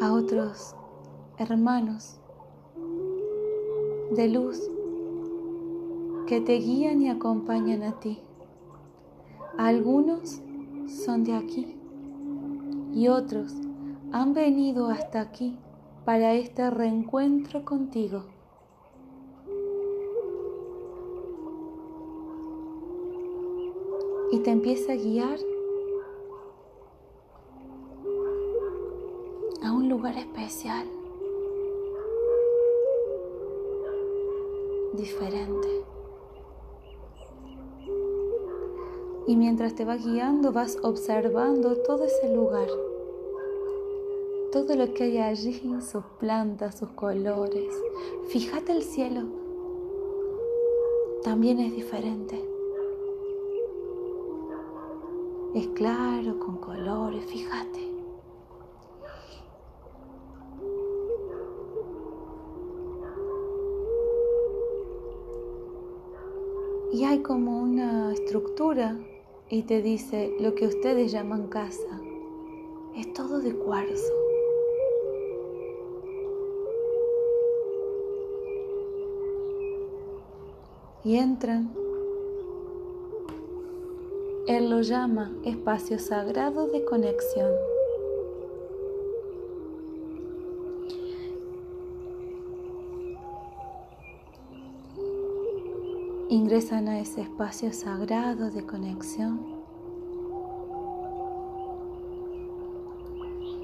a 0.00 0.12
otros 0.12 0.76
hermanos 1.36 2.20
de 4.12 4.28
luz 4.28 4.75
que 6.26 6.40
te 6.40 6.54
guían 6.54 7.00
y 7.02 7.08
acompañan 7.08 7.84
a 7.84 8.00
ti. 8.00 8.18
Algunos 9.56 10.42
son 10.88 11.22
de 11.22 11.34
aquí 11.34 11.76
y 12.92 13.08
otros 13.08 13.54
han 14.12 14.34
venido 14.34 14.88
hasta 14.88 15.20
aquí 15.20 15.56
para 16.04 16.34
este 16.34 16.68
reencuentro 16.70 17.64
contigo. 17.64 18.24
Y 24.32 24.40
te 24.40 24.50
empieza 24.50 24.92
a 24.92 24.96
guiar 24.96 25.38
a 29.62 29.72
un 29.72 29.88
lugar 29.88 30.18
especial, 30.18 30.88
diferente. 34.94 35.95
Y 39.26 39.36
mientras 39.36 39.74
te 39.74 39.84
va 39.84 39.96
guiando 39.96 40.52
vas 40.52 40.78
observando 40.82 41.76
todo 41.78 42.04
ese 42.04 42.34
lugar 42.34 42.68
todo 44.64 44.74
lo 44.74 44.94
que 44.94 45.04
hay 45.04 45.18
allí, 45.18 45.60
sus 45.82 46.02
plantas, 46.18 46.78
sus 46.78 46.88
colores. 46.92 47.74
Fíjate 48.28 48.72
el 48.72 48.82
cielo, 48.82 49.22
también 51.22 51.58
es 51.58 51.74
diferente. 51.74 52.42
Es 55.54 55.66
claro, 55.68 56.38
con 56.38 56.56
colores, 56.56 57.24
fíjate. 57.26 57.80
Y 66.92 67.04
hay 67.04 67.18
como 67.18 67.60
una 67.60 68.14
estructura 68.14 68.96
y 69.48 69.62
te 69.62 69.80
dice 69.80 70.34
lo 70.40 70.54
que 70.54 70.66
ustedes 70.66 71.12
llaman 71.12 71.46
casa. 71.46 72.00
Es 72.96 73.12
todo 73.12 73.40
de 73.40 73.54
cuarzo. 73.54 74.12
Y 81.04 81.16
entran. 81.16 81.72
Él 84.48 84.70
lo 84.70 84.80
llama 84.80 85.32
espacio 85.44 85.98
sagrado 85.98 86.66
de 86.68 86.84
conexión. 86.84 87.52
Ingresan 96.28 96.88
a 96.88 96.98
ese 96.98 97.20
espacio 97.20 97.72
sagrado 97.72 98.50
de 98.50 98.66
conexión 98.66 99.40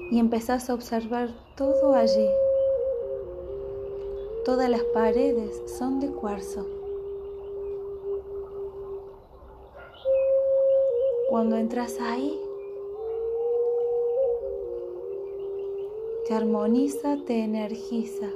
y 0.09 0.17
empezás 0.17 0.69
a 0.69 0.73
observar 0.73 1.27
todo 1.57 1.93
allí. 1.93 2.29
Todas 4.45 4.69
las 4.69 4.83
paredes 4.93 5.61
son 5.77 5.99
de 5.99 6.07
cuarzo. 6.07 6.65
Cuando 11.29 11.57
entras 11.57 11.99
ahí, 11.99 12.39
te 16.25 16.33
armoniza, 16.33 17.17
te 17.25 17.43
energiza. 17.43 18.29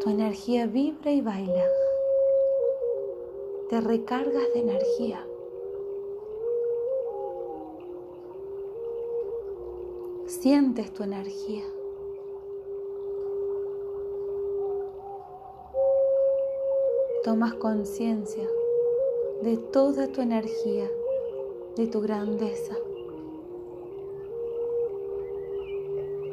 Tu 0.00 0.08
energía 0.08 0.66
vibra 0.66 1.10
y 1.10 1.20
baila. 1.20 1.68
Te 3.68 3.82
recargas 3.82 4.50
de 4.54 4.60
energía. 4.60 5.26
Sientes 10.24 10.94
tu 10.94 11.02
energía. 11.02 11.64
Tomas 17.22 17.52
conciencia 17.56 18.48
de 19.42 19.58
toda 19.58 20.08
tu 20.08 20.22
energía, 20.22 20.90
de 21.76 21.86
tu 21.88 22.00
grandeza, 22.00 22.74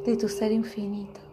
de 0.06 0.16
tu 0.16 0.30
ser 0.30 0.54
infinito. 0.54 1.27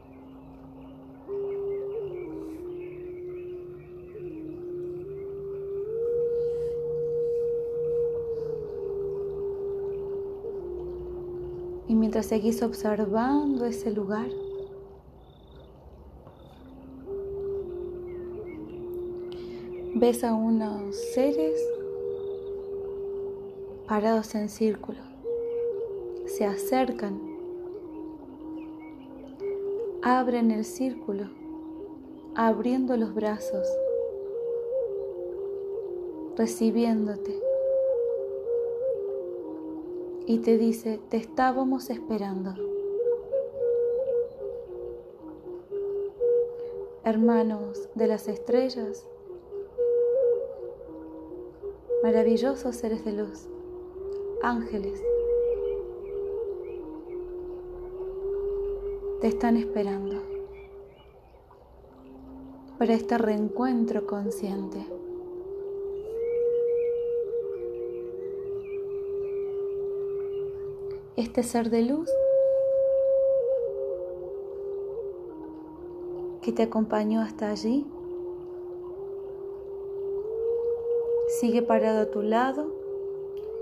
Mientras 12.24 12.26
seguís 12.26 12.62
observando 12.62 13.66
ese 13.66 13.90
lugar, 13.90 14.28
ves 19.94 20.24
a 20.24 20.34
unos 20.34 20.96
seres 21.12 21.60
parados 23.86 24.34
en 24.34 24.48
círculo. 24.48 24.98
Se 26.26 26.44
acercan, 26.44 27.20
abren 30.02 30.50
el 30.50 30.64
círculo, 30.64 31.28
abriendo 32.34 32.96
los 32.96 33.14
brazos, 33.14 33.66
recibiéndote 36.36 37.43
y 40.26 40.38
te 40.38 40.56
dice, 40.56 41.00
te 41.10 41.18
estábamos 41.18 41.90
esperando. 41.90 42.54
Hermanos 47.04 47.88
de 47.94 48.06
las 48.06 48.28
estrellas, 48.28 49.06
maravillosos 52.02 52.76
seres 52.76 53.04
de 53.04 53.12
luz, 53.12 53.48
ángeles, 54.42 55.02
te 59.20 59.28
están 59.28 59.56
esperando 59.58 60.22
para 62.78 62.94
este 62.94 63.18
reencuentro 63.18 64.06
consciente. 64.06 65.03
Este 71.16 71.44
ser 71.44 71.70
de 71.70 71.82
luz 71.82 72.10
que 76.42 76.52
te 76.52 76.64
acompañó 76.64 77.20
hasta 77.20 77.50
allí. 77.50 77.86
Sigue 81.40 81.62
parado 81.62 82.00
a 82.00 82.10
tu 82.10 82.22
lado 82.22 82.66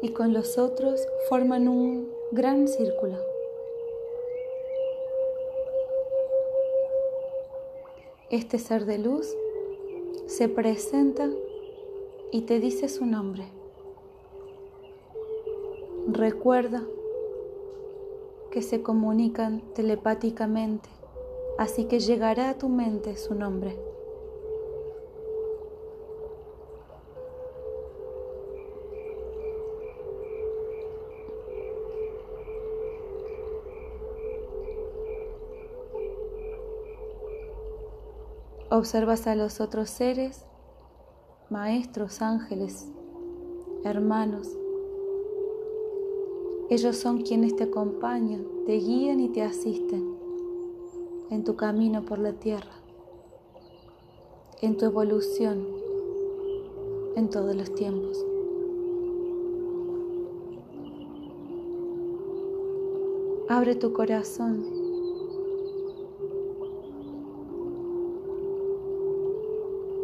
y 0.00 0.10
con 0.10 0.32
los 0.32 0.56
otros 0.56 1.06
forman 1.28 1.68
un 1.68 2.08
gran 2.32 2.66
círculo. 2.68 3.18
Este 8.30 8.58
ser 8.58 8.86
de 8.86 8.96
luz 8.96 9.36
se 10.26 10.48
presenta 10.48 11.28
y 12.30 12.42
te 12.42 12.60
dice 12.60 12.88
su 12.88 13.04
nombre. 13.04 13.44
Recuerda 16.08 16.82
que 18.52 18.60
se 18.60 18.82
comunican 18.82 19.62
telepáticamente, 19.74 20.90
así 21.58 21.86
que 21.86 22.00
llegará 22.00 22.50
a 22.50 22.58
tu 22.58 22.68
mente 22.68 23.16
su 23.16 23.34
nombre. 23.34 23.76
Observas 38.68 39.26
a 39.26 39.34
los 39.34 39.60
otros 39.60 39.88
seres, 39.88 40.44
maestros, 41.48 42.20
ángeles, 42.20 42.86
hermanos, 43.84 44.48
ellos 46.72 46.96
son 46.96 47.20
quienes 47.20 47.54
te 47.54 47.64
acompañan, 47.64 48.46
te 48.64 48.72
guían 48.78 49.20
y 49.20 49.28
te 49.28 49.42
asisten 49.42 50.16
en 51.28 51.44
tu 51.44 51.54
camino 51.54 52.02
por 52.02 52.18
la 52.18 52.32
tierra, 52.32 52.72
en 54.62 54.78
tu 54.78 54.86
evolución, 54.86 55.66
en 57.14 57.28
todos 57.28 57.54
los 57.54 57.74
tiempos. 57.74 58.24
Abre 63.50 63.74
tu 63.74 63.92
corazón. 63.92 64.64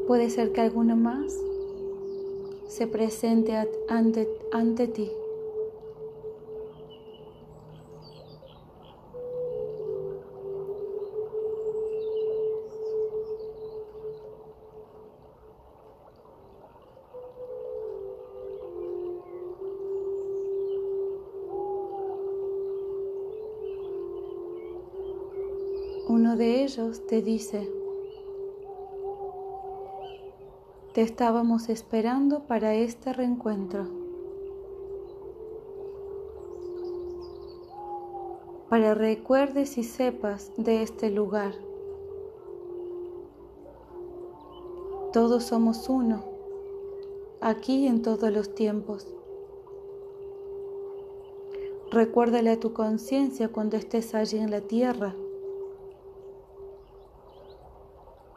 Puede 0.07 0.29
ser 0.29 0.53
que 0.53 0.61
alguno 0.61 0.97
más 0.97 1.35
se 2.67 2.87
presente 2.87 3.55
ante, 3.89 4.29
ante 4.53 4.87
ti. 4.87 5.11
Ellos 26.69 27.07
te 27.07 27.23
dice, 27.23 27.67
te 30.93 31.01
estábamos 31.01 31.71
esperando 31.71 32.41
para 32.41 32.75
este 32.75 33.15
reencuentro, 33.15 33.87
para 38.69 38.93
recuerdes 38.95 39.79
y 39.79 39.83
sepas 39.83 40.53
de 40.59 40.83
este 40.83 41.09
lugar. 41.11 41.55
Todos 45.15 45.45
somos 45.45 45.89
uno, 45.89 46.23
aquí 47.41 47.87
en 47.87 48.03
todos 48.03 48.31
los 48.31 48.55
tiempos. 48.55 49.07
Recuérdale 51.91 52.51
a 52.51 52.61
tu 52.61 52.75
conciencia 52.75 53.49
cuando 53.49 53.79
estés 53.79 54.15
allí 54.15 54.37
en 54.37 54.51
la 54.51 54.61
tierra 54.61 55.15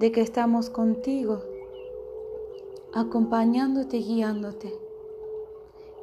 de 0.01 0.11
que 0.11 0.19
estamos 0.19 0.69
contigo, 0.69 1.43
acompañándote 2.93 3.97
y 3.97 4.03
guiándote. 4.03 4.73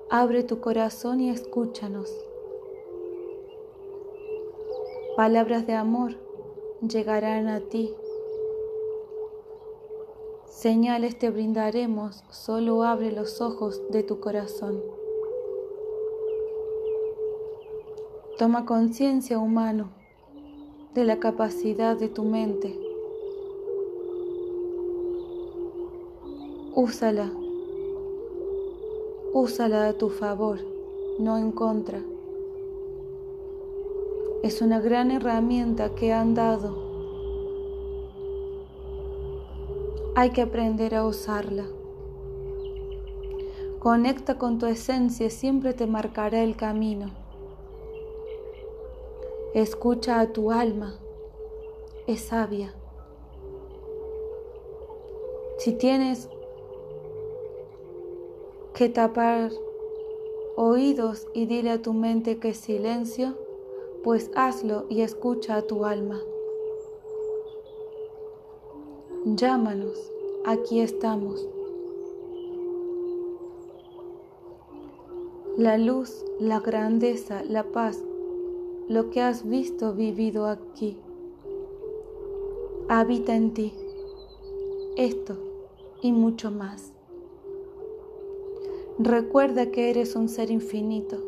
Abre 0.09 0.43
tu 0.45 0.61
corazón 0.61 1.21
y 1.21 1.29
escúchanos. 1.29 2.11
Palabras 5.17 5.67
de 5.67 5.75
amor 5.75 6.15
llegarán 6.81 7.49
a 7.49 7.61
ti 7.61 7.95
Señales 10.59 11.17
te 11.17 11.31
brindaremos, 11.31 12.25
solo 12.31 12.83
abre 12.83 13.13
los 13.13 13.41
ojos 13.41 13.81
de 13.91 14.03
tu 14.03 14.19
corazón. 14.19 14.83
Toma 18.39 18.67
conciencia 18.67 19.39
humano 19.39 19.91
de 20.95 21.05
la 21.05 21.21
capacidad 21.21 21.97
de 21.97 22.09
tu 22.09 22.25
mente. 22.25 22.88
Úsala. 26.81 27.29
Úsala 29.33 29.89
a 29.89 29.95
tu 29.95 30.11
favor, 30.11 30.61
no 31.19 31.37
en 31.37 31.51
contra. 31.51 32.01
Es 34.45 34.63
una 34.63 34.79
gran 34.79 35.11
herramienta 35.11 35.97
que 35.97 36.13
han 36.13 36.37
dado. 36.37 36.77
Hay 40.15 40.31
que 40.31 40.43
aprender 40.43 40.95
a 40.95 41.05
usarla. 41.05 41.65
Conecta 43.81 44.39
con 44.39 44.61
tu 44.61 44.67
esencia, 44.67 45.31
siempre 45.31 45.75
te 45.75 45.89
marcará 45.89 46.45
el 46.45 46.55
camino. 46.55 47.11
Escucha 49.53 50.21
a 50.21 50.33
tu 50.33 50.53
alma, 50.53 50.95
es 52.07 52.21
sabia. 52.21 52.73
Si 55.59 55.73
tienes 55.73 56.29
que 58.79 58.89
tapar 58.89 59.51
oídos 60.55 61.27
y 61.35 61.47
dile 61.47 61.71
a 61.71 61.83
tu 61.83 61.93
mente 61.93 62.39
que 62.39 62.55
silencio, 62.55 63.37
pues 64.05 64.31
hazlo 64.37 64.87
y 64.89 65.01
escucha 65.01 65.57
a 65.57 65.63
tu 65.63 65.85
alma. 65.85 66.21
Llámanos, 69.25 70.13
aquí 70.47 70.79
estamos. 70.81 71.49
La 75.57 75.77
luz, 75.77 76.25
la 76.39 76.61
grandeza, 76.61 77.43
la 77.43 77.65
paz, 77.65 78.05
lo 78.89 79.11
que 79.11 79.23
has 79.23 79.45
visto 79.45 79.93
vivido 79.93 80.47
aquí, 80.47 80.97
habita 82.89 83.35
en 83.35 83.55
ti. 83.55 83.75
Esto 84.95 85.37
y 86.01 86.13
mucho 86.13 86.53
más. 86.53 86.93
Recuerda 89.01 89.71
que 89.71 89.91
eres 89.91 90.17
un 90.17 90.29
ser 90.29 90.51
infinito. 90.51 91.19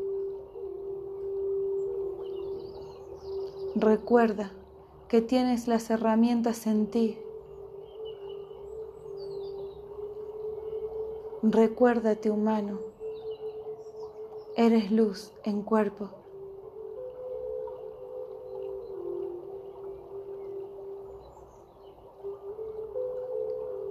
Recuerda 3.77 4.51
que 5.07 5.21
tienes 5.21 5.69
las 5.69 5.89
herramientas 5.89 6.67
en 6.67 6.89
ti. 6.89 7.17
Recuérdate 11.45 12.33
humano. 12.33 12.81
Eres 14.57 14.91
luz 14.91 15.33
en 15.45 15.63
cuerpo. 15.63 16.11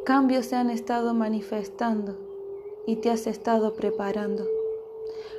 Cambios 0.04 0.48
se 0.48 0.58
han 0.58 0.70
estado 0.70 1.14
manifestando 1.14 2.29
y 2.90 2.96
te 2.96 3.12
has 3.12 3.28
estado 3.28 3.76
preparando. 3.76 4.48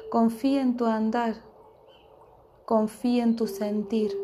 Confía 0.08 0.62
en 0.62 0.76
tu 0.76 0.86
andar, 0.86 1.42
confía 2.64 3.24
en 3.24 3.34
tu 3.34 3.48
sentir. 3.48 4.16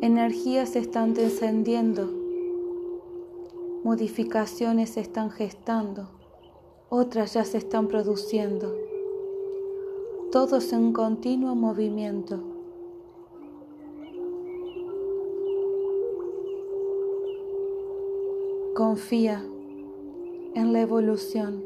Energías 0.00 0.70
se 0.70 0.78
están 0.78 1.14
encendiendo, 1.18 2.10
modificaciones 3.84 4.90
se 4.90 5.00
están 5.00 5.30
gestando 5.30 6.15
otras 6.88 7.34
ya 7.34 7.44
se 7.44 7.58
están 7.58 7.88
produciendo, 7.88 8.72
todos 10.30 10.72
en 10.72 10.92
continuo 10.92 11.54
movimiento. 11.56 12.38
Confía 18.74 19.44
en 20.54 20.72
la 20.72 20.80
evolución, 20.80 21.64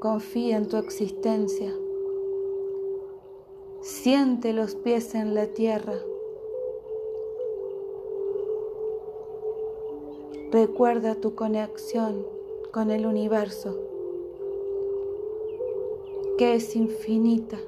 confía 0.00 0.56
en 0.56 0.66
tu 0.66 0.78
existencia, 0.78 1.72
siente 3.82 4.52
los 4.52 4.74
pies 4.74 5.14
en 5.14 5.34
la 5.34 5.46
tierra. 5.48 5.94
Recuerda 10.50 11.14
tu 11.16 11.34
conexión 11.34 12.35
con 12.72 12.90
el 12.90 13.06
universo, 13.06 13.76
que 16.38 16.54
es 16.54 16.76
infinita. 16.76 17.58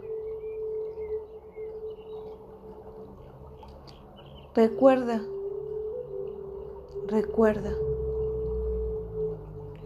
Recuerda, 4.55 5.23
recuerda, 7.07 7.75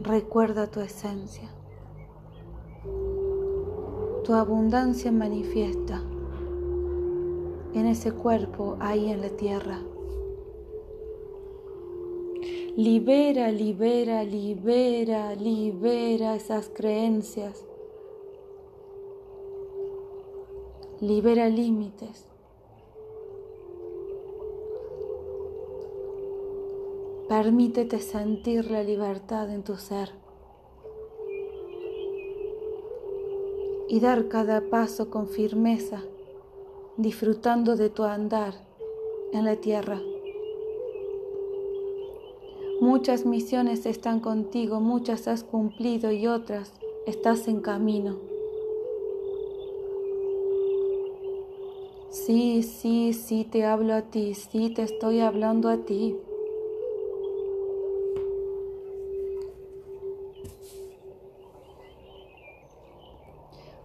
recuerda 0.00 0.66
tu 0.66 0.80
esencia. 0.80 1.50
Tu 4.24 4.34
abundancia 4.34 5.12
manifiesta 5.12 6.00
en 7.74 7.86
ese 7.86 8.12
cuerpo 8.12 8.76
ahí 8.80 9.10
en 9.10 9.20
la 9.20 9.30
tierra. 9.30 9.80
Libera, 12.76 13.50
libera, 13.50 14.24
libera, 14.24 15.34
libera 15.34 16.36
esas 16.36 16.70
creencias. 16.70 17.66
Libera 21.02 21.50
límites. 21.50 22.24
Permítete 27.28 27.98
sentir 27.98 28.70
la 28.70 28.82
libertad 28.82 29.50
en 29.50 29.62
tu 29.64 29.76
ser 29.76 30.10
y 33.86 34.00
dar 34.00 34.28
cada 34.28 34.70
paso 34.70 35.10
con 35.10 35.28
firmeza, 35.28 36.02
disfrutando 36.96 37.76
de 37.76 37.90
tu 37.90 38.04
andar 38.04 38.54
en 39.34 39.44
la 39.44 39.56
tierra. 39.56 40.00
Muchas 42.82 43.24
misiones 43.24 43.86
están 43.86 44.18
contigo, 44.18 44.80
muchas 44.80 45.28
has 45.28 45.44
cumplido 45.44 46.10
y 46.10 46.26
otras 46.26 46.72
estás 47.06 47.46
en 47.46 47.60
camino. 47.60 48.16
Sí, 52.10 52.64
sí, 52.64 53.12
sí 53.12 53.44
te 53.44 53.64
hablo 53.64 53.94
a 53.94 54.02
ti, 54.02 54.34
sí 54.34 54.74
te 54.74 54.82
estoy 54.82 55.20
hablando 55.20 55.68
a 55.68 55.76
ti. 55.76 56.16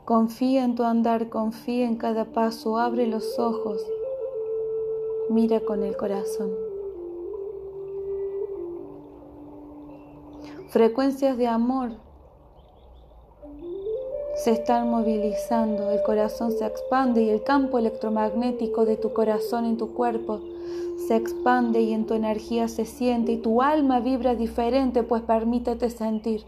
Confía 0.05 0.63
en 0.63 0.73
tu 0.73 0.81
andar, 0.81 1.29
confía 1.29 1.85
en 1.85 1.97
cada 1.97 2.25
paso, 2.25 2.79
abre 2.79 3.05
los 3.05 3.37
ojos, 3.37 3.79
mira 5.29 5.59
con 5.59 5.83
el 5.83 5.95
corazón. 5.95 6.66
Frecuencias 10.77 11.35
de 11.39 11.47
amor 11.47 11.89
se 14.35 14.51
están 14.51 14.91
movilizando, 14.91 15.89
el 15.89 16.03
corazón 16.03 16.51
se 16.51 16.67
expande 16.67 17.23
y 17.23 17.31
el 17.31 17.41
campo 17.41 17.79
electromagnético 17.79 18.85
de 18.85 18.95
tu 18.95 19.11
corazón 19.11 19.65
en 19.65 19.77
tu 19.77 19.95
cuerpo 19.95 20.39
se 21.07 21.15
expande 21.15 21.81
y 21.81 21.93
en 21.93 22.05
tu 22.05 22.13
energía 22.13 22.67
se 22.67 22.85
siente 22.85 23.31
y 23.31 23.37
tu 23.37 23.63
alma 23.63 24.01
vibra 24.01 24.35
diferente, 24.35 25.01
pues 25.01 25.23
permítete 25.23 25.89
sentir. 25.89 26.43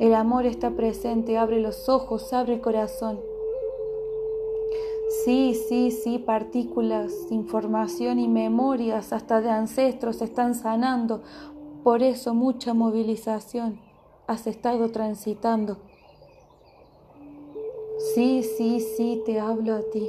El 0.00 0.14
amor 0.14 0.46
está 0.46 0.70
presente, 0.70 1.38
abre 1.38 1.60
los 1.60 1.88
ojos, 1.88 2.32
abre 2.32 2.54
el 2.54 2.60
corazón. 2.60 3.20
Sí, 5.24 5.54
sí, 5.68 5.90
sí, 5.90 6.18
partículas, 6.18 7.12
información 7.30 8.18
y 8.18 8.28
memorias 8.28 9.12
hasta 9.12 9.40
de 9.40 9.50
ancestros 9.50 10.22
están 10.22 10.54
sanando 10.54 11.22
por 11.82 12.02
eso 12.02 12.34
mucha 12.34 12.74
movilización 12.74 13.80
has 14.26 14.46
estado 14.46 14.90
transitando. 14.90 15.78
Sí, 18.14 18.42
sí, 18.42 18.80
sí, 18.80 19.22
te 19.24 19.40
hablo 19.40 19.74
a 19.74 19.82
ti. 19.82 20.08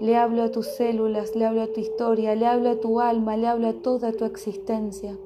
Le 0.00 0.16
hablo 0.16 0.42
a 0.42 0.50
tus 0.50 0.66
células, 0.66 1.34
le 1.36 1.44
hablo 1.44 1.62
a 1.62 1.72
tu 1.72 1.80
historia, 1.80 2.34
le 2.34 2.46
hablo 2.46 2.70
a 2.70 2.80
tu 2.80 3.00
alma, 3.00 3.36
le 3.36 3.46
hablo 3.46 3.68
a 3.68 3.72
toda 3.72 4.12
tu 4.12 4.24
existencia. 4.24 5.16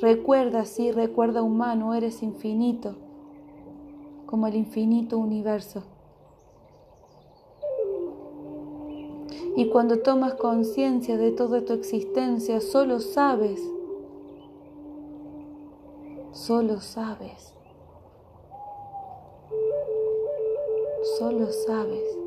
Recuerda, 0.00 0.64
sí, 0.64 0.92
recuerda 0.92 1.42
humano, 1.42 1.94
eres 1.94 2.22
infinito, 2.22 2.96
como 4.26 4.46
el 4.46 4.54
infinito 4.54 5.18
universo. 5.18 5.82
Y 9.56 9.68
cuando 9.68 9.98
tomas 9.98 10.34
conciencia 10.34 11.16
de 11.18 11.32
toda 11.32 11.64
tu 11.64 11.72
existencia, 11.72 12.60
solo 12.60 13.00
sabes, 13.00 13.60
solo 16.32 16.80
sabes, 16.80 17.54
solo 21.18 21.46
sabes 21.52 22.18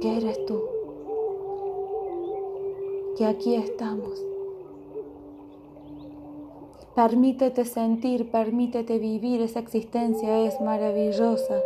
que 0.00 0.18
eres 0.18 0.44
tú, 0.44 0.62
que 3.16 3.24
aquí 3.24 3.54
estamos. 3.54 4.22
Permítete 6.94 7.64
sentir, 7.64 8.30
permítete 8.30 8.98
vivir, 8.98 9.40
esa 9.40 9.60
existencia 9.60 10.40
es 10.46 10.60
maravillosa. 10.60 11.62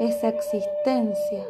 Esa 0.00 0.28
existencia 0.28 1.46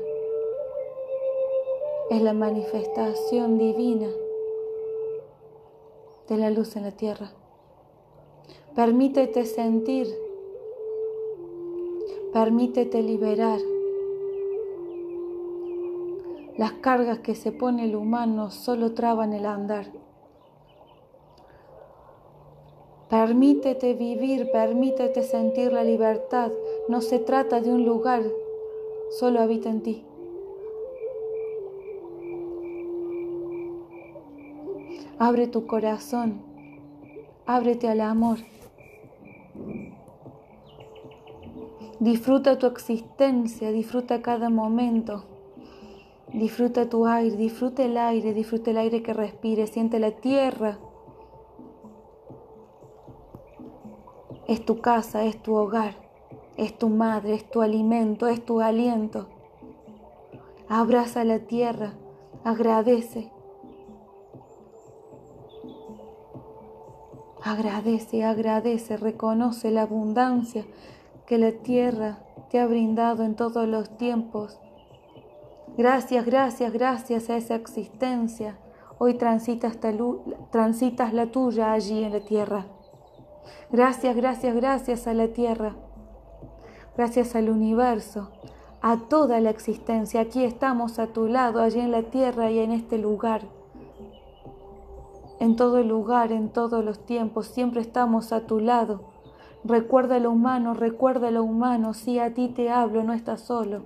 es 2.11 2.21
la 2.21 2.35
manifestación 2.35 3.57
divina 3.57 4.11
de 6.29 6.37
la 6.37 6.51
luz 6.51 6.77
en 6.77 6.85
la 6.85 6.93
tierra. 6.93 7.33
Permítete 8.75 9.47
sentir, 9.47 10.09
permítete 12.33 13.03
liberar. 13.03 13.61
Las 16.57 16.73
cargas 16.73 17.19
que 17.19 17.35
se 17.35 17.53
pone 17.53 17.85
el 17.85 17.97
humano 17.97 18.51
solo 18.51 18.93
traban 18.95 19.33
el 19.33 19.47
andar. 19.47 19.87
Permítete 23.11 23.95
vivir, 23.95 24.51
permítete 24.51 25.23
sentir 25.23 25.73
la 25.73 25.85
libertad. 25.85 26.51
No 26.89 27.01
se 27.01 27.19
trata 27.19 27.61
de 27.61 27.73
un 27.73 27.85
lugar, 27.85 28.23
solo 29.19 29.41
habita 29.41 29.69
en 29.69 29.83
ti. 29.83 30.05
Abre 35.19 35.47
tu 35.47 35.67
corazón, 35.67 36.43
ábrete 37.47 37.89
al 37.89 38.01
amor. 38.01 38.39
Disfruta 42.01 42.59
tu 42.59 42.67
existencia, 42.67 43.71
disfruta 43.71 44.23
cada 44.23 44.51
momento. 44.51 45.25
Disfruta 46.33 46.89
tu 46.89 47.07
aire, 47.07 47.37
disfruta 47.37 47.85
el 47.85 47.97
aire, 47.97 48.35
disfruta 48.35 48.71
el 48.71 48.79
aire 48.79 49.03
que 49.03 49.13
respires, 49.13 49.71
siente 49.71 50.01
la 50.01 50.11
tierra 50.11 50.79
Es 54.47 54.63
tu 54.63 54.83
casa, 54.83 55.25
es 55.25 55.43
tu 55.43 55.55
hogar, 55.55 55.95
es 56.59 56.77
tu 56.77 56.91
madre, 56.91 57.35
es 57.35 57.51
tu 57.51 57.63
alimento, 57.63 58.27
es 58.27 58.45
tu 58.45 58.61
aliento. 58.61 59.27
Abraza 60.69 61.25
la 61.25 61.39
tierra, 61.39 61.95
agradece. 62.45 63.33
Agradece, 67.47 68.25
agradece, 68.25 68.97
reconoce 68.97 69.71
la 69.71 69.83
abundancia 69.83 70.65
que 71.27 71.37
la 71.37 71.53
tierra 71.53 72.21
te 72.49 72.59
ha 72.59 72.67
brindado 72.67 73.23
en 73.23 73.37
todos 73.37 73.69
los 73.69 73.99
tiempos. 73.99 74.59
Gracias, 75.77 76.25
gracias, 76.25 76.73
gracias 76.73 77.29
a 77.29 77.37
esa 77.37 77.57
existencia. 77.57 78.57
Hoy 78.97 79.19
transitas, 79.19 79.77
la 81.13 81.27
tuya 81.27 81.73
allí 81.73 82.03
en 82.03 82.13
la 82.13 82.21
tierra. 82.21 82.65
Gracias, 83.71 84.17
gracias, 84.17 84.55
gracias 84.55 85.07
a 85.07 85.13
la 85.13 85.29
tierra, 85.29 85.77
gracias 86.97 87.37
al 87.37 87.51
universo, 87.51 88.31
a 88.81 88.97
toda 89.11 89.41
la 89.41 89.51
existencia. 89.51 90.23
Aquí 90.23 90.45
estamos 90.45 90.99
a 90.99 91.09
tu 91.09 91.27
lado, 91.27 91.61
allí 91.61 91.81
en 91.81 91.91
la 91.91 92.05
tierra 92.05 92.51
y 92.51 92.61
en 92.61 92.73
este 92.73 92.97
lugar. 92.97 93.43
En 95.45 95.57
todo 95.57 95.83
lugar, 95.83 96.33
en 96.33 96.49
todos 96.49 96.83
los 96.83 97.05
tiempos, 97.05 97.49
siempre 97.49 97.83
estamos 97.83 98.33
a 98.33 98.47
tu 98.47 98.61
lado. 98.61 99.03
Recuerda 99.63 100.19
lo 100.19 100.31
humano, 100.31 100.73
recuerda 100.73 101.31
lo 101.31 101.45
humano. 101.45 101.93
Si 101.93 102.19
a 102.19 102.33
ti 102.33 102.49
te 102.49 102.71
hablo, 102.71 103.05
no 103.05 103.13
estás 103.13 103.43
solo. 103.43 103.83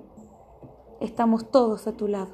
Estamos 1.01 1.51
todos 1.51 1.89
a 1.89 1.97
tu 1.97 2.07
lado. 2.07 2.29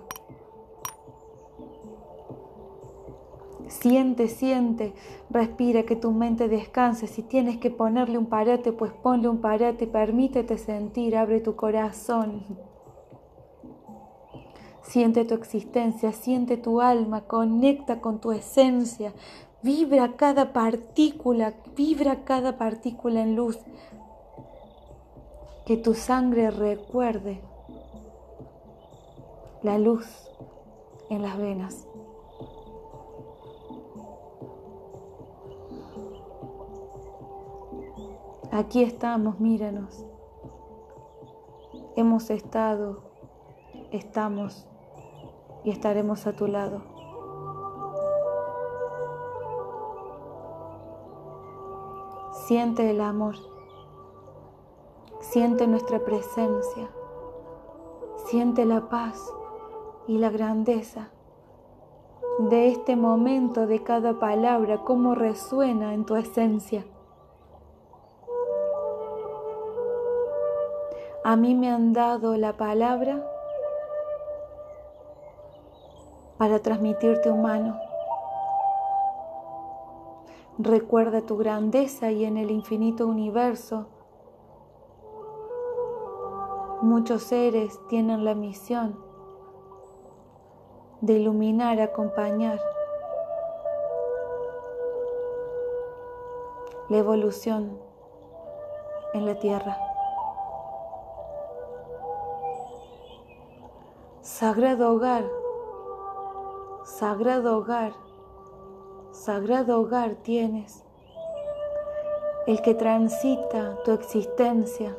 Siente, 3.68 4.28
siente, 4.28 4.92
respira, 5.30 5.84
que 5.84 5.96
tu 5.96 6.12
mente 6.12 6.46
descanse. 6.48 7.06
Si 7.06 7.22
tienes 7.22 7.56
que 7.56 7.70
ponerle 7.70 8.18
un 8.18 8.26
parate, 8.26 8.72
pues 8.72 8.92
ponle 8.92 9.30
un 9.30 9.38
parate, 9.40 9.86
permítete 9.86 10.58
sentir, 10.58 11.16
abre 11.16 11.40
tu 11.40 11.56
corazón. 11.56 12.44
Siente 14.84 15.24
tu 15.24 15.34
existencia, 15.34 16.12
siente 16.12 16.58
tu 16.58 16.80
alma, 16.80 17.22
conecta 17.22 18.00
con 18.02 18.20
tu 18.20 18.32
esencia, 18.32 19.14
vibra 19.62 20.12
cada 20.16 20.52
partícula, 20.52 21.54
vibra 21.74 22.24
cada 22.24 22.58
partícula 22.58 23.22
en 23.22 23.34
luz. 23.34 23.58
Que 25.64 25.78
tu 25.78 25.94
sangre 25.94 26.50
recuerde 26.50 27.40
la 29.62 29.78
luz 29.78 30.06
en 31.08 31.22
las 31.22 31.38
venas. 31.38 31.88
Aquí 38.52 38.82
estamos, 38.82 39.40
míranos. 39.40 40.04
Hemos 41.96 42.28
estado, 42.28 43.02
estamos 43.90 44.68
y 45.64 45.70
estaremos 45.70 46.26
a 46.26 46.32
tu 46.32 46.46
lado. 46.46 46.82
Siente 52.46 52.90
el 52.90 53.00
amor, 53.00 53.36
siente 55.20 55.66
nuestra 55.66 56.00
presencia, 56.00 56.90
siente 58.26 58.66
la 58.66 58.88
paz 58.90 59.32
y 60.06 60.18
la 60.18 60.28
grandeza 60.28 61.08
de 62.38 62.68
este 62.68 62.96
momento, 62.96 63.66
de 63.66 63.82
cada 63.82 64.18
palabra, 64.18 64.82
cómo 64.84 65.14
resuena 65.14 65.94
en 65.94 66.04
tu 66.04 66.16
esencia. 66.16 66.84
A 71.22 71.36
mí 71.36 71.54
me 71.54 71.70
han 71.70 71.94
dado 71.94 72.36
la 72.36 72.54
palabra 72.58 73.33
para 76.44 76.58
transmitirte 76.60 77.30
humano. 77.30 77.80
Recuerda 80.58 81.22
tu 81.22 81.38
grandeza 81.38 82.10
y 82.10 82.26
en 82.26 82.36
el 82.36 82.50
infinito 82.50 83.06
universo 83.06 83.86
muchos 86.82 87.22
seres 87.22 87.80
tienen 87.88 88.26
la 88.26 88.34
misión 88.34 88.98
de 91.00 91.14
iluminar, 91.14 91.80
acompañar 91.80 92.60
la 96.90 96.98
evolución 96.98 97.78
en 99.14 99.24
la 99.24 99.38
Tierra. 99.38 99.78
Sagrado 104.20 104.92
hogar, 104.92 105.24
sagrado 106.98 107.58
hogar, 107.58 107.92
sagrado 109.10 109.80
hogar 109.80 110.14
tienes, 110.14 110.84
el 112.46 112.62
que 112.62 112.72
transita 112.72 113.82
tu 113.84 113.90
existencia. 113.90 114.96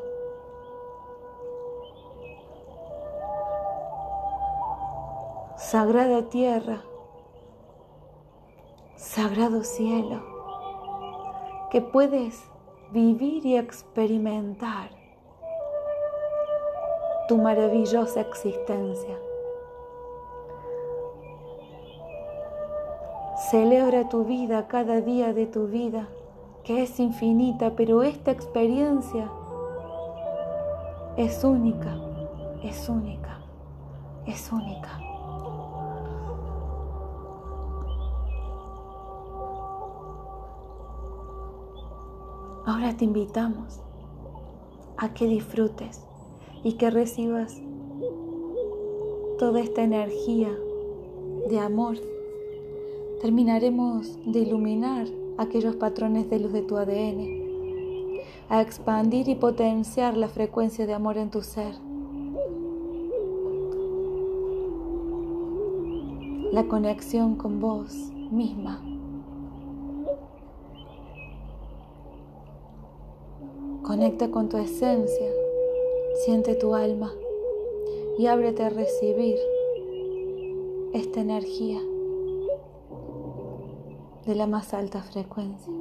Sagrada 5.55 6.23
tierra, 6.23 6.83
sagrado 8.97 9.63
cielo, 9.63 10.21
que 11.71 11.81
puedes 11.81 12.43
vivir 12.91 13.45
y 13.45 13.55
experimentar 13.55 14.89
tu 17.29 17.37
maravillosa 17.37 18.19
existencia. 18.19 19.17
Celebra 23.51 24.09
tu 24.09 24.23
vida 24.23 24.67
cada 24.67 25.01
día 25.01 25.31
de 25.31 25.45
tu 25.45 25.67
vida, 25.67 26.07
que 26.63 26.81
es 26.81 26.99
infinita, 26.99 27.75
pero 27.75 28.01
esta 28.01 28.31
experiencia 28.31 29.29
es 31.15 31.43
única, 31.43 31.95
es 32.63 32.89
única. 32.89 33.39
es 34.25 34.51
única. 34.51 34.99
Ahora 42.65 42.97
te 42.97 43.05
invitamos 43.05 43.79
a 44.97 45.13
que 45.13 45.27
disfrutes 45.27 46.03
y 46.63 46.73
que 46.73 46.89
recibas 46.89 47.61
toda 49.37 49.59
esta 49.59 49.83
energía 49.83 50.49
de 51.47 51.59
amor. 51.59 52.14
Terminaremos 53.25 54.19
de 54.23 54.41
iluminar 54.41 55.07
aquellos 55.39 55.75
patrones 55.77 56.29
de 56.29 56.37
luz 56.37 56.53
de 56.53 56.61
tu 56.61 56.77
ADN, 56.77 58.21
a 58.49 58.61
expandir 58.61 59.27
y 59.29 59.33
potenciar 59.33 60.15
la 60.15 60.27
frecuencia 60.27 60.85
de 60.85 60.93
amor 60.93 61.17
en 61.17 61.31
tu 61.31 61.41
ser. 61.41 61.73
La 66.51 66.67
conexión 66.67 67.35
con 67.35 67.59
vos 67.59 67.95
misma. 68.29 68.79
Conecta 73.81 74.29
con 74.29 74.49
tu 74.49 74.57
esencia, 74.57 75.31
siente 76.23 76.53
tu 76.53 76.75
alma 76.75 77.11
y 78.19 78.27
ábrete 78.27 78.61
a 78.61 78.69
recibir 78.69 79.37
esta 80.93 81.21
energía 81.21 81.81
de 84.25 84.35
la 84.35 84.47
más 84.47 84.73
alta 84.73 85.01
frecuencia. 85.03 85.71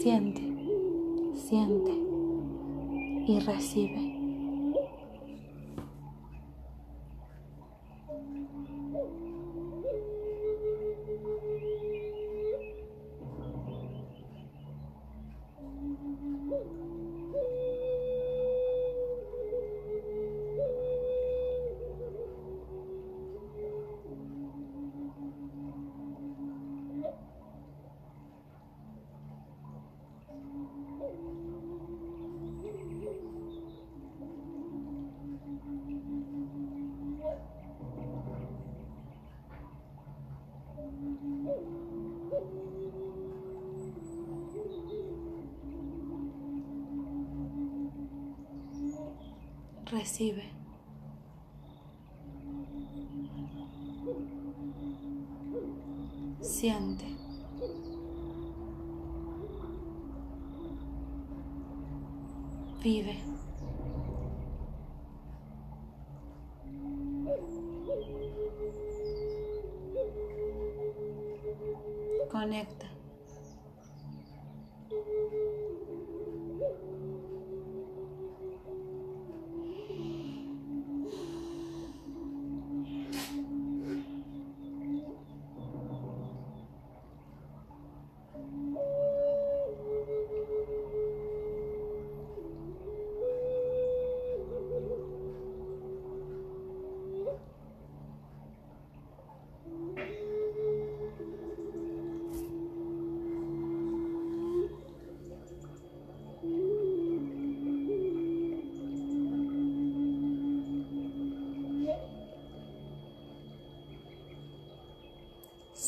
Siente, 0.00 0.42
siente 1.34 1.92
y 3.26 3.40
recibe. 3.40 4.19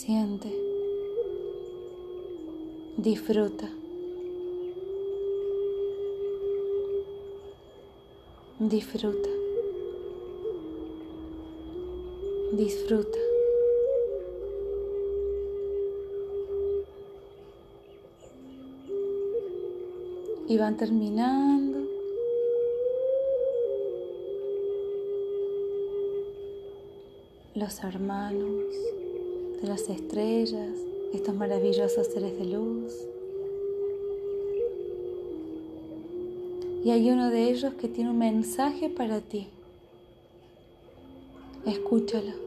Siente. 0.05 0.49
Disfruta. 2.97 3.69
Disfruta. 8.59 9.31
Disfruta. 12.51 13.19
Y 20.49 20.59
van 20.59 20.77
terminando. 20.77 21.79
Los 27.55 27.85
hermanos 27.85 29.02
de 29.63 29.69
las 29.69 29.89
estrellas, 29.89 30.77
estos 31.15 31.35
maravillosos 31.37 32.09
seres 32.09 32.37
de 32.37 32.45
luz. 32.45 32.93
Y 36.85 36.91
hay 36.91 37.09
uno 37.11 37.31
de 37.31 37.49
ellos 37.49 37.75
que 37.75 37.89
tiene 37.89 38.11
un 38.11 38.19
mensaje 38.19 38.89
para 38.89 39.21
ti. 39.21 39.47
Escúchalo. 41.65 42.42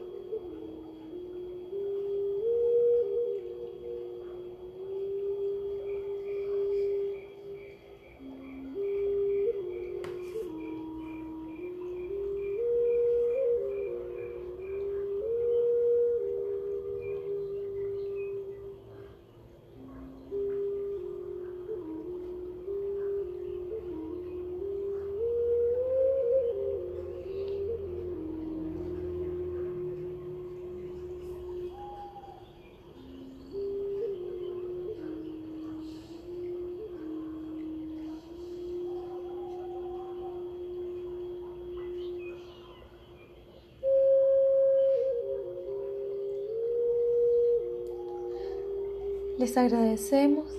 Les 49.56 49.72
agradecemos 49.72 50.50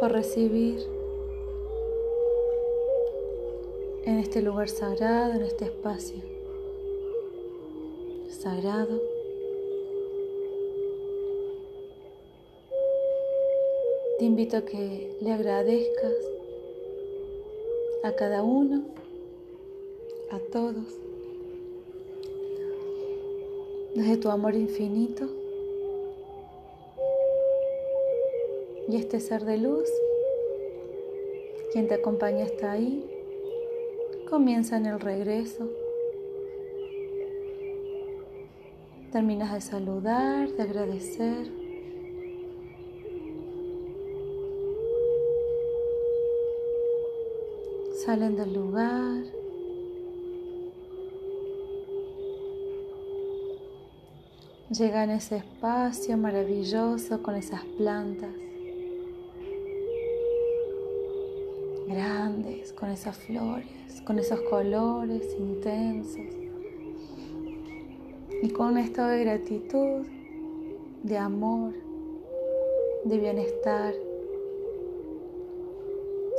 por 0.00 0.10
recibir 0.10 0.78
en 4.06 4.18
este 4.18 4.40
lugar 4.40 4.70
sagrado, 4.70 5.34
en 5.34 5.42
este 5.42 5.66
espacio 5.66 6.22
sagrado. 8.30 9.02
Te 14.18 14.24
invito 14.24 14.56
a 14.56 14.62
que 14.62 15.14
le 15.20 15.30
agradezcas 15.30 16.14
a 18.02 18.12
cada 18.12 18.42
uno, 18.42 18.82
a 20.30 20.38
todos, 20.38 20.86
desde 23.94 24.16
tu 24.16 24.30
amor 24.30 24.54
infinito. 24.54 25.37
Y 28.88 28.96
este 28.96 29.20
ser 29.20 29.44
de 29.44 29.58
luz, 29.58 29.86
quien 31.72 31.88
te 31.88 31.94
acompaña 31.96 32.44
está 32.44 32.72
ahí, 32.72 33.04
comienzan 34.30 34.86
el 34.86 34.98
regreso. 34.98 35.68
Terminas 39.12 39.52
de 39.52 39.60
saludar, 39.60 40.48
de 40.52 40.62
agradecer. 40.62 41.52
Salen 48.06 48.36
del 48.36 48.54
lugar. 48.54 49.22
Llegan 54.70 55.10
a 55.10 55.16
ese 55.16 55.36
espacio 55.36 56.16
maravilloso 56.16 57.22
con 57.22 57.34
esas 57.34 57.62
plantas 57.76 58.47
grandes, 61.88 62.72
con 62.72 62.90
esas 62.90 63.16
flores, 63.16 64.02
con 64.04 64.18
esos 64.18 64.40
colores 64.42 65.34
intensos 65.38 66.26
y 68.42 68.50
con 68.50 68.68
un 68.68 68.78
estado 68.78 69.08
de 69.08 69.24
gratitud, 69.24 70.06
de 71.02 71.18
amor, 71.18 71.72
de 73.04 73.18
bienestar. 73.18 73.94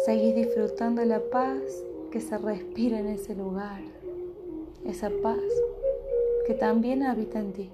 Seguís 0.06 0.36
disfrutando 0.36 1.04
la 1.04 1.20
paz 1.20 1.84
que 2.12 2.22
se 2.22 2.38
respira 2.38 3.00
en 3.00 3.08
ese 3.08 3.36
lugar, 3.36 3.82
esa 4.86 5.10
paz 5.22 5.44
que 6.48 6.54
también 6.54 7.04
habita 7.04 7.40
en 7.40 7.54
ti. 7.54 7.70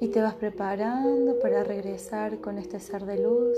Y 0.00 0.08
te 0.08 0.20
vas 0.20 0.34
preparando 0.34 1.38
para 1.38 1.64
regresar 1.64 2.40
con 2.40 2.58
este 2.58 2.80
ser 2.80 3.06
de 3.06 3.22
luz. 3.22 3.56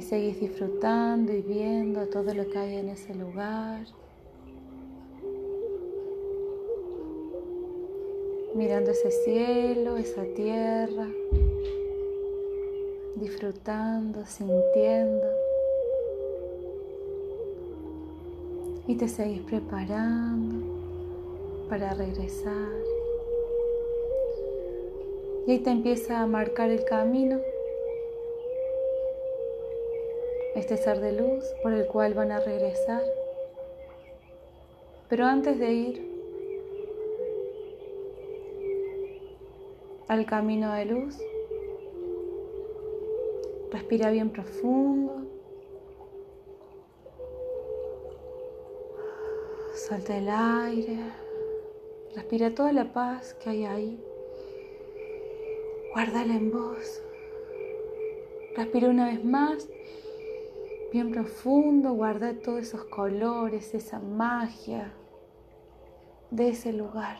Y 0.00 0.02
seguís 0.02 0.40
disfrutando 0.40 1.30
y 1.30 1.42
viendo 1.42 2.06
todo 2.06 2.32
lo 2.32 2.48
que 2.48 2.56
hay 2.56 2.76
en 2.76 2.88
ese 2.88 3.14
lugar. 3.14 3.84
Mirando 8.54 8.92
ese 8.92 9.10
cielo, 9.10 9.98
esa 9.98 10.22
tierra. 10.34 11.06
Disfrutando, 13.16 14.24
sintiendo. 14.24 15.26
Y 18.86 18.94
te 18.94 19.06
seguís 19.06 19.42
preparando 19.42 20.64
para 21.68 21.92
regresar. 21.92 22.72
Y 25.46 25.50
ahí 25.50 25.58
te 25.58 25.70
empieza 25.70 26.22
a 26.22 26.26
marcar 26.26 26.70
el 26.70 26.86
camino, 26.86 27.38
este 30.54 30.76
ser 30.76 31.00
de 31.00 31.12
luz 31.12 31.44
por 31.62 31.72
el 31.72 31.86
cual 31.86 32.14
van 32.14 32.32
a 32.32 32.40
regresar. 32.40 33.02
Pero 35.08 35.26
antes 35.26 35.58
de 35.58 35.72
ir 35.72 36.10
al 40.08 40.26
camino 40.26 40.72
de 40.74 40.84
luz, 40.86 41.18
respira 43.70 44.10
bien 44.10 44.30
profundo. 44.30 45.26
Suelta 49.74 50.16
el 50.16 50.28
aire. 50.28 50.98
Respira 52.14 52.54
toda 52.54 52.72
la 52.72 52.92
paz 52.92 53.34
que 53.34 53.50
hay 53.50 53.64
ahí. 53.64 54.04
Guárdala 55.92 56.34
en 56.34 56.50
vos. 56.50 57.02
Respira 58.56 58.88
una 58.88 59.06
vez 59.06 59.24
más, 59.24 59.68
bien 60.92 61.10
profundo. 61.10 61.92
Guarda 61.92 62.34
todos 62.34 62.60
esos 62.60 62.84
colores, 62.84 63.74
esa 63.74 63.98
magia 63.98 64.92
de 66.30 66.48
ese 66.50 66.72
lugar. 66.72 67.18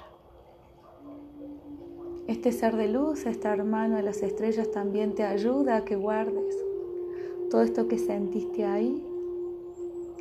Este 2.26 2.52
ser 2.52 2.76
de 2.76 2.88
luz, 2.88 3.26
este 3.26 3.48
hermano 3.48 3.96
de 3.96 4.02
las 4.02 4.22
estrellas 4.22 4.70
también 4.70 5.14
te 5.14 5.24
ayuda 5.24 5.76
a 5.76 5.84
que 5.84 5.96
guardes 5.96 6.56
todo 7.50 7.62
esto 7.62 7.88
que 7.88 7.98
sentiste 7.98 8.64
ahí, 8.64 9.04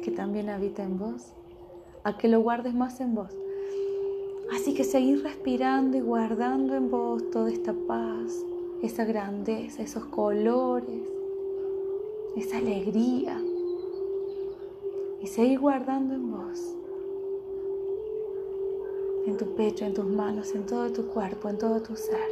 que 0.04 0.10
también 0.10 0.50
habita 0.50 0.82
en 0.82 0.97
vos, 0.97 1.34
a 2.04 2.18
que 2.18 2.28
lo 2.28 2.39
guardes 2.41 2.74
más 2.74 3.00
en 3.00 3.14
vos 3.14 3.36
Así 4.52 4.74
que 4.74 4.84
seguir 4.84 5.22
respirando 5.22 5.97
y 5.97 6.02
guardando 6.02 6.76
en 6.76 6.89
vos 6.89 7.30
toda 7.30 7.52
esta 7.52 7.74
paz, 7.88 8.43
esa 8.82 9.06
grandeza, 9.06 9.84
esos 9.84 10.06
colores, 10.06 11.04
esa 12.36 12.58
alegría. 12.58 13.42
Y 15.22 15.28
seguir 15.28 15.60
guardando 15.60 16.14
en 16.16 16.32
vos, 16.32 16.76
en 19.26 19.38
tu 19.38 19.56
pecho, 19.56 19.86
en 19.86 19.94
tus 19.94 20.06
manos, 20.06 20.56
en 20.56 20.66
todo 20.66 20.92
tu 20.92 21.08
cuerpo, 21.08 21.50
en 21.50 21.58
todo 21.58 21.82
tu 21.82 21.96
ser. 21.96 22.30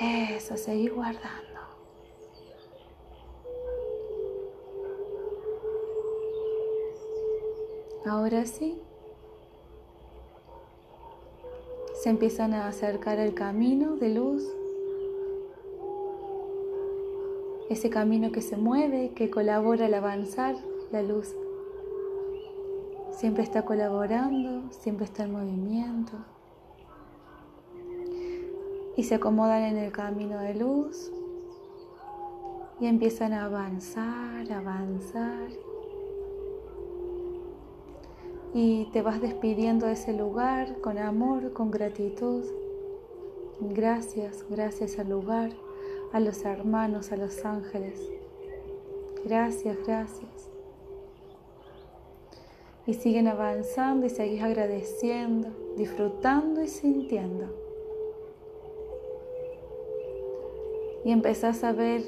Eso, 0.00 0.56
seguir 0.56 0.92
guardando. 0.92 1.60
Ahora 8.04 8.44
sí. 8.44 8.82
se 12.02 12.10
empiezan 12.10 12.52
a 12.52 12.66
acercar 12.66 13.20
al 13.20 13.32
camino 13.32 13.94
de 13.94 14.08
luz, 14.08 14.42
ese 17.72 17.90
camino 17.90 18.32
que 18.32 18.42
se 18.42 18.56
mueve, 18.56 19.12
que 19.14 19.30
colabora 19.30 19.86
al 19.86 19.94
avanzar 19.94 20.56
la 20.90 21.02
luz. 21.02 21.34
Siempre 23.10 23.42
está 23.42 23.64
colaborando, 23.64 24.70
siempre 24.70 25.04
está 25.04 25.24
en 25.24 25.32
movimiento. 25.32 26.12
Y 28.96 29.04
se 29.04 29.14
acomodan 29.14 29.62
en 29.62 29.78
el 29.78 29.92
camino 29.92 30.38
de 30.38 30.54
luz 30.54 31.10
y 32.78 32.86
empiezan 32.86 33.32
a 33.32 33.44
avanzar, 33.44 34.52
avanzar 34.52 35.48
y 38.54 38.84
te 38.92 39.00
vas 39.00 39.20
despidiendo 39.20 39.86
de 39.86 39.92
ese 39.92 40.12
lugar 40.12 40.80
con 40.80 40.98
amor, 40.98 41.52
con 41.52 41.70
gratitud. 41.70 42.44
Gracias, 43.60 44.44
gracias 44.50 44.98
al 44.98 45.08
lugar, 45.08 45.52
a 46.12 46.20
los 46.20 46.44
hermanos, 46.44 47.12
a 47.12 47.16
los 47.16 47.44
ángeles. 47.44 48.00
Gracias, 49.24 49.76
gracias. 49.86 50.50
Y 52.86 52.94
siguen 52.94 53.28
avanzando 53.28 54.06
y 54.06 54.10
seguís 54.10 54.42
agradeciendo, 54.42 55.48
disfrutando 55.76 56.62
y 56.62 56.68
sintiendo. 56.68 57.46
Y 61.04 61.12
empezás 61.12 61.64
a 61.64 61.72
ver 61.72 62.02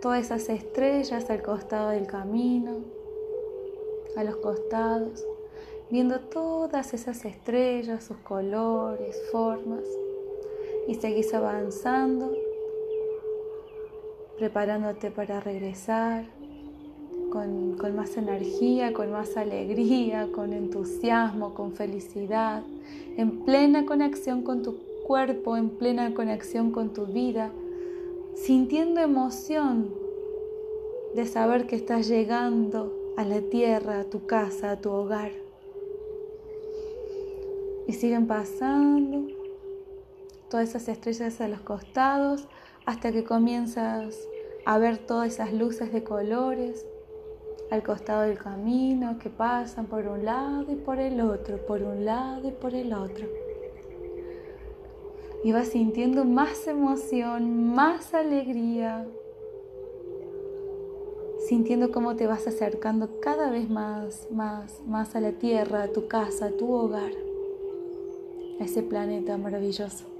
todas 0.00 0.26
esas 0.26 0.48
estrellas 0.48 1.28
al 1.30 1.42
costado 1.42 1.90
del 1.90 2.06
camino, 2.06 2.78
a 4.16 4.24
los 4.24 4.36
costados 4.36 5.24
viendo 5.90 6.20
todas 6.20 6.92
esas 6.92 7.24
estrellas, 7.24 8.04
sus 8.04 8.18
colores, 8.18 9.20
formas, 9.32 9.84
y 10.86 10.94
seguís 10.94 11.32
avanzando, 11.34 12.32
preparándote 14.38 15.10
para 15.10 15.40
regresar 15.40 16.24
con, 17.30 17.76
más 17.94 18.16
energía, 18.16 18.92
con 18.92 19.10
más 19.10 19.36
alegría, 19.36 20.28
con 20.32 20.52
entusiasmo, 20.52 21.54
con 21.54 21.72
felicidad, 21.72 22.62
en 23.16 23.44
plena 23.44 23.84
conexión 23.84 24.42
con 24.42 24.62
tu 24.62 24.78
cuerpo, 25.06 25.56
en 25.56 25.70
plena 25.70 26.14
conexión 26.14 26.70
con 26.70 26.92
tu 26.92 27.06
vida, 27.06 27.50
sintiendo 28.34 29.00
emoción 29.00 29.92
de 31.14 31.26
saber 31.26 31.66
que 31.66 31.76
estás 31.76 32.08
llegando 32.08 32.94
a 33.16 33.24
la 33.24 33.40
tierra, 33.40 34.00
a 34.00 34.04
tu 34.04 34.26
casa, 34.26 34.70
a 34.70 34.80
tu 34.80 34.90
hogar. 34.90 35.32
Y 37.88 37.92
siguen 37.94 38.26
pasando 38.26 39.26
todas 40.48 40.68
esas 40.68 40.88
estrellas 40.88 41.40
a 41.40 41.48
los 41.48 41.60
costados 41.60 42.46
hasta 42.88 43.12
que 43.12 43.22
comienzas 43.22 44.18
a 44.64 44.78
ver 44.78 44.96
todas 44.96 45.34
esas 45.34 45.52
luces 45.52 45.92
de 45.92 46.02
colores 46.04 46.86
al 47.70 47.82
costado 47.82 48.22
del 48.22 48.38
camino 48.38 49.18
que 49.18 49.28
pasan 49.28 49.84
por 49.84 50.06
un 50.06 50.24
lado 50.24 50.72
y 50.72 50.74
por 50.74 50.98
el 50.98 51.20
otro, 51.20 51.58
por 51.66 51.82
un 51.82 52.06
lado 52.06 52.48
y 52.48 52.50
por 52.50 52.74
el 52.74 52.94
otro. 52.94 53.26
Y 55.44 55.52
vas 55.52 55.68
sintiendo 55.68 56.24
más 56.24 56.66
emoción, 56.66 57.74
más 57.74 58.14
alegría, 58.14 59.06
sintiendo 61.46 61.92
cómo 61.92 62.16
te 62.16 62.26
vas 62.26 62.46
acercando 62.46 63.20
cada 63.20 63.50
vez 63.50 63.68
más, 63.68 64.28
más, 64.30 64.80
más 64.86 65.14
a 65.14 65.20
la 65.20 65.32
tierra, 65.32 65.82
a 65.82 65.92
tu 65.92 66.08
casa, 66.08 66.46
a 66.46 66.50
tu 66.52 66.72
hogar 66.72 67.12
a 68.58 68.64
ese 68.64 68.82
planeta 68.82 69.36
maravilloso. 69.36 70.17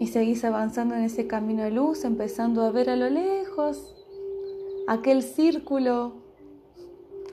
Y 0.00 0.08
seguís 0.08 0.44
avanzando 0.44 0.96
en 0.96 1.02
ese 1.02 1.28
camino 1.28 1.62
de 1.62 1.70
luz, 1.70 2.04
empezando 2.04 2.64
a 2.64 2.72
ver 2.72 2.90
a 2.90 2.96
lo 2.96 3.08
lejos 3.08 3.94
aquel 4.88 5.22
círculo 5.22 6.14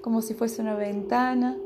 como 0.01 0.21
si 0.21 0.35
fuese 0.35 0.61
una 0.61 0.75
ventana. 0.75 1.57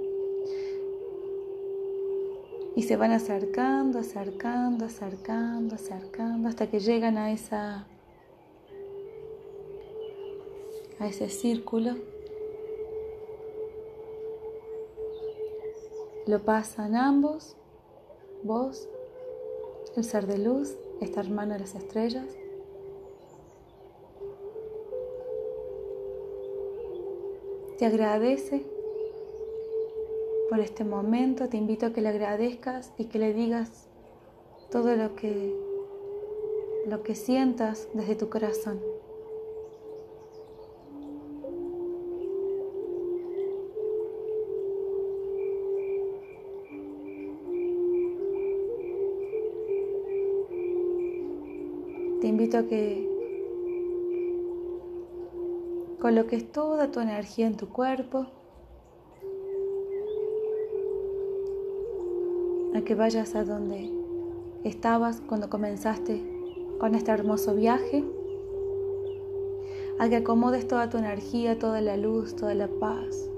Y 2.76 2.84
se 2.84 2.96
van 2.96 3.12
acercando, 3.12 4.00
acercando, 4.00 4.86
acercando, 4.86 5.76
acercando, 5.76 6.48
hasta 6.48 6.68
que 6.70 6.80
llegan 6.80 7.18
a 7.18 7.32
esa 7.32 7.88
a 11.00 11.08
ese 11.08 11.30
círculo. 11.30 11.96
Lo 16.28 16.40
pasan 16.46 16.96
ambos, 16.96 17.56
vos, 18.44 18.88
el 19.98 20.04
ser 20.04 20.28
de 20.28 20.38
luz, 20.38 20.78
esta 21.02 21.20
hermana 21.20 21.56
de 21.56 21.62
las 21.62 21.76
estrellas. 21.76 22.26
Te 27.78 27.86
agradece 27.86 28.64
por 30.50 30.60
este 30.60 30.84
momento, 30.84 31.50
te 31.50 31.58
invito 31.58 31.88
a 31.88 31.94
que 31.94 32.02
le 32.02 32.10
agradezcas 32.10 32.94
y 32.98 33.06
que 33.06 33.20
le 33.20 33.34
digas 33.34 33.88
todo 34.70 34.96
lo 34.96 35.16
que 35.16 35.56
lo 36.88 37.04
que 37.04 37.16
sientas 37.16 37.88
desde 37.94 38.16
tu 38.16 38.30
corazón. 38.30 38.91
Invito 52.42 52.58
a 52.58 52.64
que 52.64 53.08
coloques 56.02 56.52
toda 56.52 56.90
tu 56.90 57.00
energía 57.00 57.46
en 57.46 57.56
tu 57.56 57.70
cuerpo, 57.70 58.26
a 62.74 62.82
que 62.82 62.96
vayas 62.96 63.36
a 63.36 63.44
donde 63.44 63.92
estabas 64.64 65.22
cuando 65.22 65.52
comenzaste 65.52 66.20
con 66.80 66.96
este 66.96 67.12
hermoso 67.12 67.54
viaje, 67.54 68.04
a 70.00 70.10
que 70.10 70.16
acomodes 70.16 70.68
toda 70.68 70.90
tu 70.90 70.98
energía, 70.98 71.60
toda 71.60 71.80
la 71.80 71.96
luz, 71.96 72.36
toda 72.36 72.56
la 72.56 72.70
paz, 72.70 73.30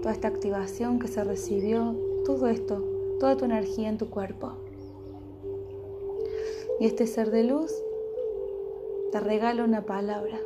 toda 0.00 0.12
esta 0.12 0.28
activación 0.28 1.00
que 1.00 1.08
se 1.08 1.24
recibió, 1.24 1.96
todo 2.24 2.46
esto, 2.46 2.84
toda 3.18 3.36
tu 3.36 3.46
energía 3.46 3.88
en 3.88 3.98
tu 3.98 4.08
cuerpo. 4.08 4.52
Y 6.78 6.86
este 6.86 7.08
ser 7.08 7.32
de 7.32 7.42
luz 7.42 7.72
te 9.12 9.20
regalo 9.20 9.64
una 9.64 9.86
palabra 9.86 10.38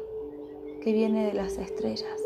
que 0.82 0.92
viene 0.92 1.26
de 1.26 1.32
las 1.32 1.58
estrellas. 1.58 2.20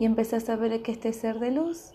Y 0.00 0.04
empezás 0.04 0.48
a 0.48 0.56
ver 0.56 0.80
que 0.82 0.92
este 0.92 1.12
ser 1.12 1.40
de 1.40 1.50
luz 1.50 1.92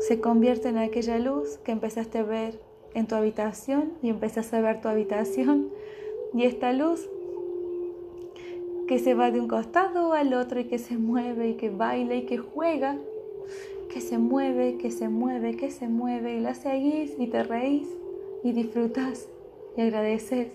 se 0.00 0.20
convierte 0.20 0.68
en 0.68 0.78
aquella 0.78 1.18
luz 1.18 1.58
que 1.58 1.70
empezaste 1.70 2.18
a 2.18 2.24
ver 2.24 2.60
en 2.94 3.06
tu 3.06 3.14
habitación 3.14 3.92
y 4.02 4.08
empezaste 4.08 4.56
a 4.56 4.60
ver 4.60 4.80
tu 4.80 4.88
habitación 4.88 5.70
y 6.34 6.44
esta 6.44 6.72
luz 6.72 7.08
que 8.86 8.98
se 8.98 9.14
va 9.14 9.30
de 9.30 9.40
un 9.40 9.48
costado 9.48 10.12
al 10.12 10.34
otro 10.34 10.60
y 10.60 10.64
que 10.64 10.78
se 10.78 10.96
mueve 10.96 11.50
y 11.50 11.54
que 11.54 11.70
baila 11.70 12.14
y 12.14 12.26
que 12.26 12.38
juega, 12.38 12.98
que 13.88 14.00
se 14.00 14.18
mueve, 14.18 14.76
que 14.78 14.90
se 14.90 15.08
mueve, 15.08 15.56
que 15.56 15.70
se 15.70 15.88
mueve 15.88 16.36
y 16.36 16.40
la 16.40 16.54
seguís 16.54 17.14
y 17.18 17.26
te 17.28 17.42
reís 17.42 17.88
y 18.42 18.52
disfrutas 18.52 19.28
y 19.76 19.82
agradeces 19.82 20.48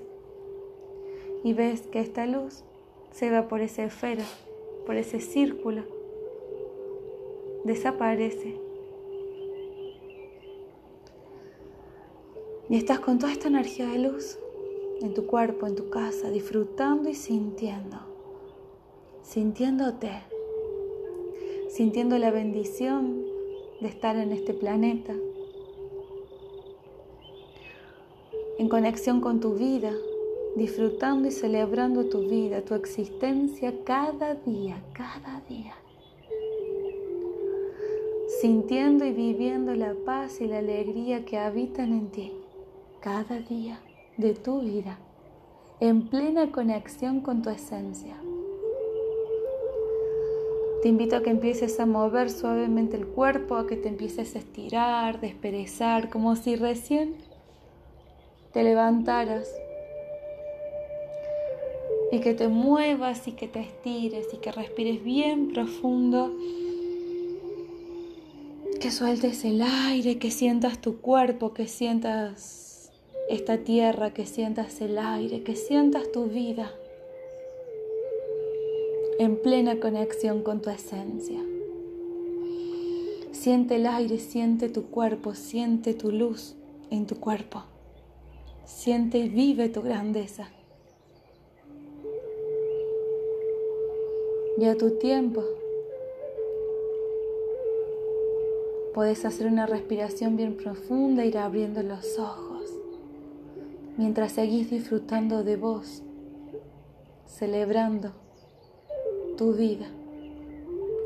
y 1.44 1.54
ves 1.54 1.82
que 1.82 2.00
esta 2.00 2.26
luz 2.26 2.64
se 3.12 3.30
va 3.32 3.48
por 3.48 3.62
esa 3.62 3.84
esfera, 3.84 4.26
por 4.86 4.96
ese 4.96 5.20
círculo, 5.20 5.84
desaparece. 7.64 8.60
Y 12.70 12.76
estás 12.76 13.00
con 13.00 13.18
toda 13.18 13.32
esta 13.32 13.48
energía 13.48 13.88
de 13.88 14.00
luz 14.00 14.38
en 15.02 15.14
tu 15.14 15.26
cuerpo, 15.26 15.68
en 15.68 15.76
tu 15.76 15.90
casa, 15.90 16.30
disfrutando 16.30 17.08
y 17.08 17.16
sintiendo 17.16 18.17
sintiéndote, 19.28 20.10
sintiendo 21.68 22.18
la 22.18 22.32
bendición 22.32 23.26
de 23.82 23.90
estar 23.90 24.16
en 24.16 24.32
este 24.32 24.54
planeta, 24.54 25.14
en 28.58 28.70
conexión 28.70 29.20
con 29.20 29.42
tu 29.42 29.56
vida, 29.56 29.92
disfrutando 30.56 31.28
y 31.28 31.32
celebrando 31.32 32.06
tu 32.06 32.22
vida, 32.30 32.62
tu 32.62 32.74
existencia 32.74 33.74
cada 33.84 34.36
día, 34.36 34.82
cada 34.94 35.42
día. 35.50 35.74
Sintiendo 38.40 39.06
y 39.06 39.12
viviendo 39.12 39.76
la 39.76 39.94
paz 40.06 40.40
y 40.40 40.48
la 40.48 40.60
alegría 40.60 41.26
que 41.26 41.38
habitan 41.38 41.92
en 41.92 42.08
ti 42.12 42.32
cada 43.02 43.40
día 43.40 43.82
de 44.16 44.34
tu 44.36 44.62
vida, 44.62 45.00
en 45.82 46.08
plena 46.08 46.50
conexión 46.50 47.20
con 47.20 47.42
tu 47.42 47.50
esencia. 47.50 48.16
Te 50.82 50.90
invito 50.90 51.16
a 51.16 51.24
que 51.24 51.32
empieces 51.32 51.80
a 51.80 51.88
mover 51.88 52.30
suavemente 52.30 52.98
el 52.98 53.08
cuerpo, 53.08 53.56
a 53.56 53.66
que 53.66 53.76
te 53.76 53.90
empieces 53.90 54.36
a 54.36 54.40
estirar, 54.40 55.20
desperezar, 55.20 56.10
como 56.10 56.36
si 56.36 56.56
recién 56.56 57.16
te 58.54 58.64
levantaras. 58.64 59.50
Y 62.12 62.20
que 62.20 62.36
te 62.36 62.48
muevas 62.48 63.28
y 63.28 63.32
que 63.32 63.48
te 63.48 63.60
estires 63.60 64.28
y 64.34 64.38
que 64.38 64.52
respires 64.52 65.04
bien 65.04 65.52
profundo. 65.52 66.32
Que 68.80 68.92
sueltes 68.92 69.44
el 69.46 69.64
aire, 69.64 70.20
que 70.20 70.30
sientas 70.30 70.80
tu 70.80 71.02
cuerpo, 71.02 71.56
que 71.56 71.68
sientas 71.68 72.92
esta 73.30 73.58
tierra, 73.58 74.14
que 74.14 74.28
sientas 74.28 74.80
el 74.80 75.00
aire, 75.00 75.42
que 75.42 75.56
sientas 75.56 76.12
tu 76.12 76.26
vida 76.26 76.72
en 79.20 79.42
plena 79.42 79.80
conexión 79.80 80.44
con 80.44 80.62
tu 80.62 80.70
esencia. 80.70 81.44
Siente 83.32 83.76
el 83.76 83.86
aire, 83.86 84.20
siente 84.20 84.70
tu 84.70 84.88
cuerpo, 84.88 85.34
siente 85.34 85.94
tu 85.94 86.12
luz 86.12 86.56
en 86.90 87.06
tu 87.06 87.20
cuerpo. 87.20 87.64
Siente 88.66 89.20
y 89.20 89.30
vive 89.30 89.70
tu 89.70 89.82
grandeza. 89.82 90.50
Y 94.58 94.66
a 94.66 94.76
tu 94.76 94.98
tiempo 94.98 95.44
puedes 98.94 99.24
hacer 99.26 99.48
una 99.48 99.68
respiración 99.68 100.36
bien 100.36 100.58
profunda, 100.58 101.24
ir 101.24 101.38
abriendo 101.38 101.84
los 101.84 102.18
ojos 102.18 102.58
mientras 103.98 104.34
seguís 104.34 104.70
disfrutando 104.70 105.44
de 105.44 105.58
vos, 105.58 106.04
celebrando 107.26 108.14
tu 109.38 109.54
vida, 109.54 109.86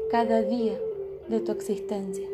cada 0.09 0.41
día 0.41 0.79
de 1.27 1.41
tu 1.41 1.51
existencia. 1.51 2.27